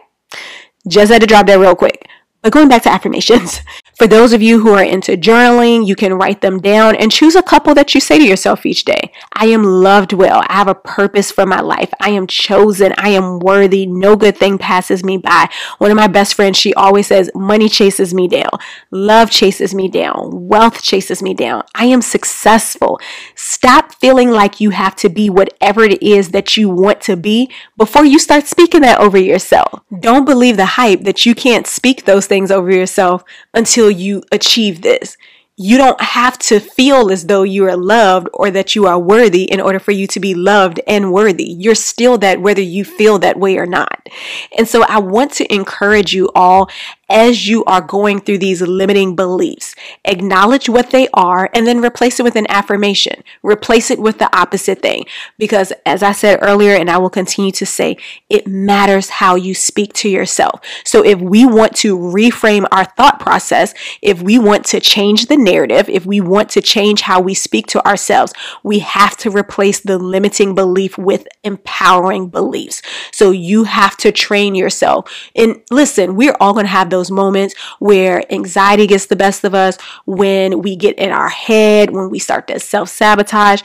Just 0.87 1.11
had 1.11 1.23
to 1.23 1.27
drop 1.27 1.47
that 1.47 1.59
real 1.59 1.75
quick. 1.75 2.07
But 2.45 2.53
going 2.53 2.69
back 2.69 2.83
to 2.83 2.93
affirmations, 2.93 3.63
for 3.97 4.07
those 4.07 4.35
of 4.35 4.43
you 4.43 4.61
who 4.61 4.75
are 4.75 4.85
into 4.85 5.17
journaling, 5.17 5.87
you 5.87 5.97
can 5.97 6.13
write 6.13 6.43
them 6.43 6.61
down 6.61 6.95
and 6.95 7.11
choose 7.11 7.35
a 7.35 7.43
couple 7.43 7.75
that 7.75 7.95
you 7.95 8.03
say 8.03 8.19
to 8.19 8.25
yourself 8.25 8.67
each 8.67 8.85
day. 8.85 9.13
I 9.33 9.47
am 9.47 9.65
loved 9.65 10.13
well. 10.13 10.45
I 10.47 10.53
have 10.53 10.69
a 10.69 10.75
purpose 10.75 11.31
for 11.31 11.47
my 11.47 11.63
life. 11.63 11.91
I 12.01 12.11
am 12.11 12.27
chosen. 12.27 12.93
I 12.99 13.09
am 13.11 13.39
worthy. 13.39 13.87
No 13.87 14.15
good 14.15 14.37
thing 14.37 14.59
passes 14.59 15.03
me 15.03 15.17
by. 15.17 15.49
One 15.79 15.91
of 15.91 15.97
my 15.97 16.07
best 16.07 16.35
friends, 16.35 16.59
she 16.59 16.75
always 16.75 17.07
says, 17.07 17.31
money 17.35 17.67
chases 17.67 18.13
me 18.13 18.29
down. 18.29 18.51
Love 18.91 19.31
chases 19.31 19.75
me 19.75 19.89
down. 19.89 20.47
Wealth 20.47 20.83
chases 20.83 21.23
me 21.23 21.33
down. 21.33 21.63
I 21.75 21.87
am 21.87 22.03
successful. 22.03 23.01
Stop 23.37 23.95
feeling 23.95 24.31
like 24.31 24.61
you 24.61 24.69
have 24.69 24.97
to 24.97 25.09
be 25.09 25.31
whatever 25.31 25.83
it 25.83 26.03
is 26.03 26.33
that 26.33 26.59
you 26.59 26.69
want 26.69 27.01
to 27.03 27.17
be 27.17 27.51
before 27.79 28.05
you 28.05 28.19
start 28.19 28.47
speaking 28.47 28.83
that 28.83 29.01
over 29.01 29.17
yourself. 29.17 29.81
Don't 29.99 30.27
believe 30.27 30.59
the 30.59 30.67
hype 30.67 31.05
that 31.05 31.25
you 31.25 31.35
can't 31.35 31.67
speak 31.67 32.05
those 32.05 32.27
things 32.27 32.34
over 32.51 32.71
yourself 32.71 33.25
until 33.53 33.75
until 33.75 33.91
you 33.91 34.23
achieve 34.31 34.83
this. 34.83 35.17
You 35.57 35.79
don't 35.79 36.01
have 36.01 36.39
to 36.39 36.61
feel 36.61 37.11
as 37.11 37.27
though 37.27 37.45
you 37.45 37.65
are 37.67 37.77
loved 37.77 38.29
or 38.33 38.51
that 38.51 38.75
you 38.75 38.87
are 38.87 38.99
worthy 38.99 39.45
in 39.45 39.61
order 39.61 39.79
for 39.79 39.93
you 39.93 40.07
to 40.09 40.21
be 40.21 40.35
loved 40.35 40.81
and 40.87 41.13
worthy. 41.13 41.45
You're 41.45 41.75
still 41.75 42.19
that 42.19 42.41
whether 42.41 42.63
you 42.63 42.85
feel 42.85 43.19
that 43.19 43.39
way 43.39 43.57
or 43.57 43.67
not. 43.67 44.09
And 44.57 44.69
so 44.69 44.85
I 44.89 44.99
want 44.99 45.33
to 45.33 45.53
encourage 45.53 46.13
you 46.13 46.29
all 46.35 46.69
as 47.09 47.49
you 47.49 47.65
are 47.65 47.81
going 47.81 48.21
through 48.21 48.39
these 48.39 48.63
limiting 48.63 49.15
beliefs. 49.17 49.75
Acknowledge 50.05 50.69
what 50.69 50.91
they 50.91 51.09
are 51.13 51.51
and 51.55 51.67
then 51.67 51.85
replace 51.85 52.19
it 52.19 52.23
with 52.23 52.37
an 52.37 52.47
affirmation. 52.49 53.23
Replace 53.43 53.91
it 53.91 53.99
with 53.99 54.19
the 54.19 54.37
opposite 54.37 54.81
thing. 54.81 55.05
Because 55.39 55.73
as 55.85 56.03
I 56.03 56.13
said 56.13 56.39
earlier, 56.43 56.75
and 56.75 56.91
I 56.91 56.99
will 56.99 57.11
continue 57.11 57.53
to 57.53 57.67
say, 57.67 57.97
it 58.29 58.47
matters 58.47 59.11
how 59.11 59.35
you 59.35 59.55
speak 59.55 59.93
to 59.95 60.09
yourself. 60.09 60.61
So 60.85 61.05
if 61.05 61.21
we 61.21 61.45
want 61.45 61.77
to 61.77 61.97
reframe 61.97 62.67
our 62.73 62.85
thought 62.85 63.21
process, 63.21 63.75
if 64.03 64.23
we 64.23 64.39
want 64.39 64.65
to 64.67 64.81
change 64.81 65.27
the 65.27 65.37
narrative, 65.37 65.89
if 65.89 66.07
we 66.07 66.21
want 66.21 66.49
to 66.51 66.63
change 66.63 67.03
how 67.03 67.21
we 67.21 67.35
speak 67.35 67.67
to 67.69 67.87
ourselves, 67.87 68.33
we 68.63 68.81
have 68.81 69.17
to 69.19 69.31
replace 69.31 69.81
the 69.81 69.99
limiting 69.99 70.55
belief 70.55 70.97
with 70.99 71.27
empowering 71.43 72.29
beliefs. 72.29 72.83
So 73.13 73.31
you 73.31 73.65
have 73.65 73.97
to 73.99 74.13
train 74.13 74.55
yourself. 74.55 75.31
And 75.35 75.63
listen, 75.71 76.17
we're 76.17 76.37
all 76.41 76.53
going 76.53 76.67
to 76.67 76.71
have 76.71 76.91
those 76.95 77.11
moments 77.11 77.55
where 77.79 78.33
anxiety 78.33 78.87
gets 78.87 79.07
the 79.07 79.17
best 79.17 79.45
of 79.45 79.55
us, 79.55 79.77
when 80.07 80.63
we 80.63 80.77
get 80.77 80.97
in 80.99 81.11
our 81.11 81.29
head, 81.29 81.91
when 81.91 82.09
we 82.11 82.19
start 82.19 82.47
to 82.49 82.61
self 82.61 82.89
sabotage 82.89 83.63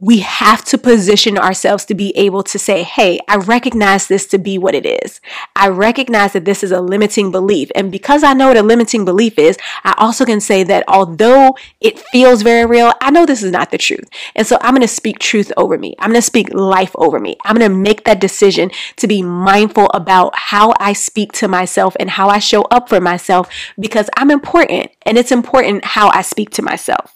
we 0.00 0.18
have 0.18 0.64
to 0.64 0.76
position 0.76 1.38
ourselves 1.38 1.84
to 1.84 1.94
be 1.94 2.10
able 2.16 2.42
to 2.42 2.58
say, 2.58 2.82
Hey, 2.82 3.20
I 3.28 3.36
recognize 3.36 4.08
this 4.08 4.26
to 4.28 4.38
be 4.38 4.58
what 4.58 4.74
it 4.74 4.84
is. 4.84 5.20
I 5.54 5.68
recognize 5.68 6.32
that 6.32 6.44
this 6.44 6.64
is 6.64 6.72
a 6.72 6.80
limiting 6.80 7.30
belief. 7.30 7.70
And 7.76 7.92
because 7.92 8.24
I 8.24 8.34
know 8.34 8.48
what 8.48 8.56
a 8.56 8.62
limiting 8.62 9.04
belief 9.04 9.38
is, 9.38 9.56
I 9.84 9.94
also 9.96 10.24
can 10.24 10.40
say 10.40 10.64
that 10.64 10.84
although 10.88 11.56
it 11.80 11.98
feels 11.98 12.42
very 12.42 12.66
real, 12.66 12.92
I 13.00 13.12
know 13.12 13.24
this 13.24 13.42
is 13.42 13.52
not 13.52 13.70
the 13.70 13.78
truth. 13.78 14.08
And 14.34 14.46
so 14.46 14.58
I'm 14.60 14.74
going 14.74 14.82
to 14.82 14.88
speak 14.88 15.20
truth 15.20 15.52
over 15.56 15.78
me. 15.78 15.94
I'm 16.00 16.10
going 16.10 16.20
to 16.20 16.22
speak 16.22 16.52
life 16.52 16.92
over 16.96 17.20
me. 17.20 17.36
I'm 17.44 17.56
going 17.56 17.70
to 17.70 17.76
make 17.76 18.04
that 18.04 18.20
decision 18.20 18.72
to 18.96 19.06
be 19.06 19.22
mindful 19.22 19.90
about 19.94 20.36
how 20.36 20.74
I 20.80 20.92
speak 20.92 21.30
to 21.34 21.48
myself 21.48 21.96
and 22.00 22.10
how 22.10 22.28
I 22.28 22.40
show 22.40 22.62
up 22.62 22.88
for 22.88 23.00
myself 23.00 23.48
because 23.78 24.10
I'm 24.16 24.32
important 24.32 24.90
and 25.02 25.16
it's 25.16 25.32
important 25.32 25.84
how 25.84 26.08
I 26.08 26.22
speak 26.22 26.50
to 26.50 26.62
myself. 26.62 27.13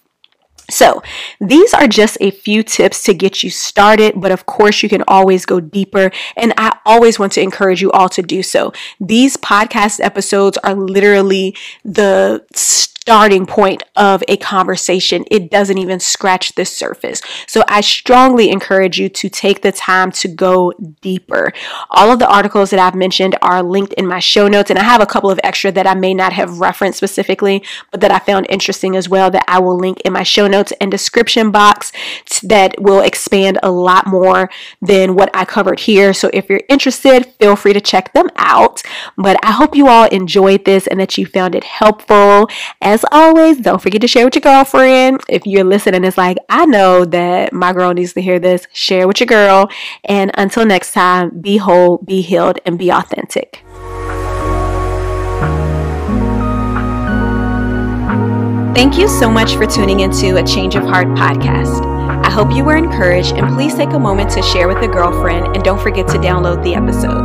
So, 0.71 1.03
these 1.41 1.73
are 1.73 1.87
just 1.87 2.19
a 2.21 2.31
few 2.31 2.63
tips 2.63 3.03
to 3.05 3.15
get 3.15 3.43
you 3.43 3.51
started, 3.51 4.21
but 4.21 4.33
of 4.33 4.45
course, 4.47 4.83
you 4.83 4.89
can 4.89 5.03
always 5.09 5.47
go 5.47 5.61
deeper. 5.61 6.11
And 6.37 6.53
I 6.59 6.77
always 6.85 7.19
want 7.19 7.33
to 7.33 7.41
encourage 7.41 7.81
you 7.81 7.91
all 7.93 8.09
to 8.11 8.23
do 8.23 8.43
so. 8.43 8.73
These 9.01 9.37
podcast 9.39 10.01
episodes 10.01 10.59
are 10.59 10.75
literally 10.75 11.57
the 11.85 12.45
starting 13.09 13.47
point 13.47 13.83
of 13.97 14.23
a 14.29 14.37
conversation. 14.37 15.25
It 15.31 15.51
doesn't 15.51 15.79
even 15.79 15.99
scratch 15.99 16.55
the 16.57 16.67
surface. 16.67 17.23
So 17.47 17.65
I 17.67 17.81
strongly 17.81 18.51
encourage 18.51 19.01
you 19.01 19.09
to 19.09 19.31
take 19.31 19.63
the 19.63 19.73
time 19.73 20.13
to 20.13 20.29
go 20.29 20.75
deeper. 21.01 21.55
All 21.89 22.13
of 22.13 22.19
the 22.19 22.29
articles 22.29 22.69
that 22.69 22.79
I've 22.79 22.95
mentioned 22.95 23.35
are 23.41 23.63
linked 23.63 23.95
in 23.95 24.07
my 24.07 24.19
show 24.19 24.47
notes, 24.47 24.69
and 24.69 24.79
I 24.79 24.83
have 24.83 25.01
a 25.01 25.07
couple 25.07 25.31
of 25.31 25.41
extra 25.43 25.73
that 25.73 25.87
I 25.87 25.95
may 25.95 26.13
not 26.13 26.35
have 26.35 26.61
referenced 26.61 26.99
specifically, 26.99 27.65
but 27.91 28.03
that 28.03 28.11
I 28.11 28.19
found 28.19 28.47
interesting 28.51 28.95
as 28.95 29.09
well 29.09 29.31
that 29.31 29.45
I 29.49 29.59
will 29.59 29.79
link 29.79 30.03
in 30.03 30.13
my 30.13 30.23
show 30.23 30.47
notes 30.47 30.75
and 30.79 30.91
description 30.91 31.51
box 31.51 31.91
that 32.43 32.75
will 32.79 33.01
expand 33.01 33.59
a 33.63 33.71
lot 33.71 34.07
more 34.07 34.51
than 34.83 35.15
what 35.15 35.31
I 35.33 35.47
covered 35.47 35.81
here. 35.81 36.13
So 36.13 36.29
if 36.35 36.51
you're 36.51 36.61
interested, 36.69 37.25
feel 37.41 37.57
free 37.57 37.73
to 37.73 37.81
check 37.81 38.13
them 38.13 38.29
out. 38.37 38.83
But 39.17 39.39
I 39.43 39.53
hope 39.53 39.75
you 39.75 39.89
all 39.89 40.09
enjoyed 40.09 40.67
this 40.67 40.87
and 40.87 41.01
that 41.01 41.17
you 41.17 41.25
found 41.25 41.55
it 41.55 41.65
helpful. 41.65 42.51
As 42.83 42.98
as 42.99 43.05
always, 43.13 43.59
don't 43.59 43.81
forget 43.81 44.01
to 44.01 44.09
share 44.09 44.25
with 44.25 44.35
your 44.35 44.41
girlfriend. 44.41 45.21
If 45.29 45.47
you're 45.47 45.63
listening, 45.63 46.03
it's 46.03 46.19
like, 46.19 46.37
I 46.49 46.67
know 46.67 47.05
that 47.05 47.53
my 47.53 47.73
girl 47.73 47.95
needs 47.95 48.13
to 48.15 48.21
hear 48.21 48.41
this. 48.41 48.67
Share 48.73 49.07
with 49.07 49.21
your 49.21 49.29
girl. 49.29 49.71
And 50.05 50.33
until 50.35 50.67
next 50.67 50.93
time, 50.93 51.41
be 51.41 51.59
whole, 51.59 51.99
be 51.99 52.23
healed, 52.23 52.59
and 52.67 52.77
be 52.77 52.91
authentic. 52.91 53.63
Thank 58.75 58.99
you 58.99 59.07
so 59.07 59.31
much 59.31 59.55
for 59.55 59.67
tuning 59.67 60.01
into 60.01 60.37
a 60.37 60.43
Change 60.43 60.75
of 60.75 60.83
Heart 60.83 61.09
podcast. 61.09 61.85
I 62.25 62.31
hope 62.31 62.53
you 62.53 62.65
were 62.65 62.77
encouraged 62.77 63.33
and 63.37 63.55
please 63.55 63.75
take 63.75 63.91
a 63.91 63.99
moment 63.99 64.31
to 64.31 64.43
share 64.43 64.67
with 64.67 64.79
a 64.79 64.89
girlfriend 64.89 65.55
and 65.55 65.63
don't 65.63 65.81
forget 65.81 66.09
to 66.09 66.19
download 66.19 66.65
the 66.65 66.75
episode. 66.75 67.23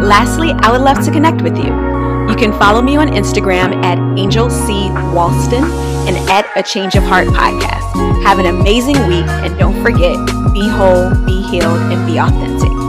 Lastly, 0.00 0.50
I 0.60 0.70
would 0.70 0.82
love 0.82 1.04
to 1.04 1.10
connect 1.10 1.42
with 1.42 1.56
you. 1.56 1.97
You 2.28 2.36
can 2.36 2.52
follow 2.58 2.82
me 2.82 2.96
on 2.96 3.08
Instagram 3.08 3.82
at 3.84 3.98
Angel 4.18 4.50
C. 4.50 4.88
Walston 5.14 5.64
and 6.06 6.16
at 6.30 6.46
A 6.56 6.62
Change 6.62 6.94
of 6.94 7.02
Heart 7.04 7.28
Podcast. 7.28 8.22
Have 8.22 8.38
an 8.38 8.46
amazing 8.46 8.96
week 9.08 9.26
and 9.26 9.58
don't 9.58 9.82
forget 9.82 10.16
be 10.52 10.68
whole, 10.68 11.10
be 11.24 11.42
healed, 11.42 11.80
and 11.92 12.06
be 12.06 12.18
authentic. 12.18 12.87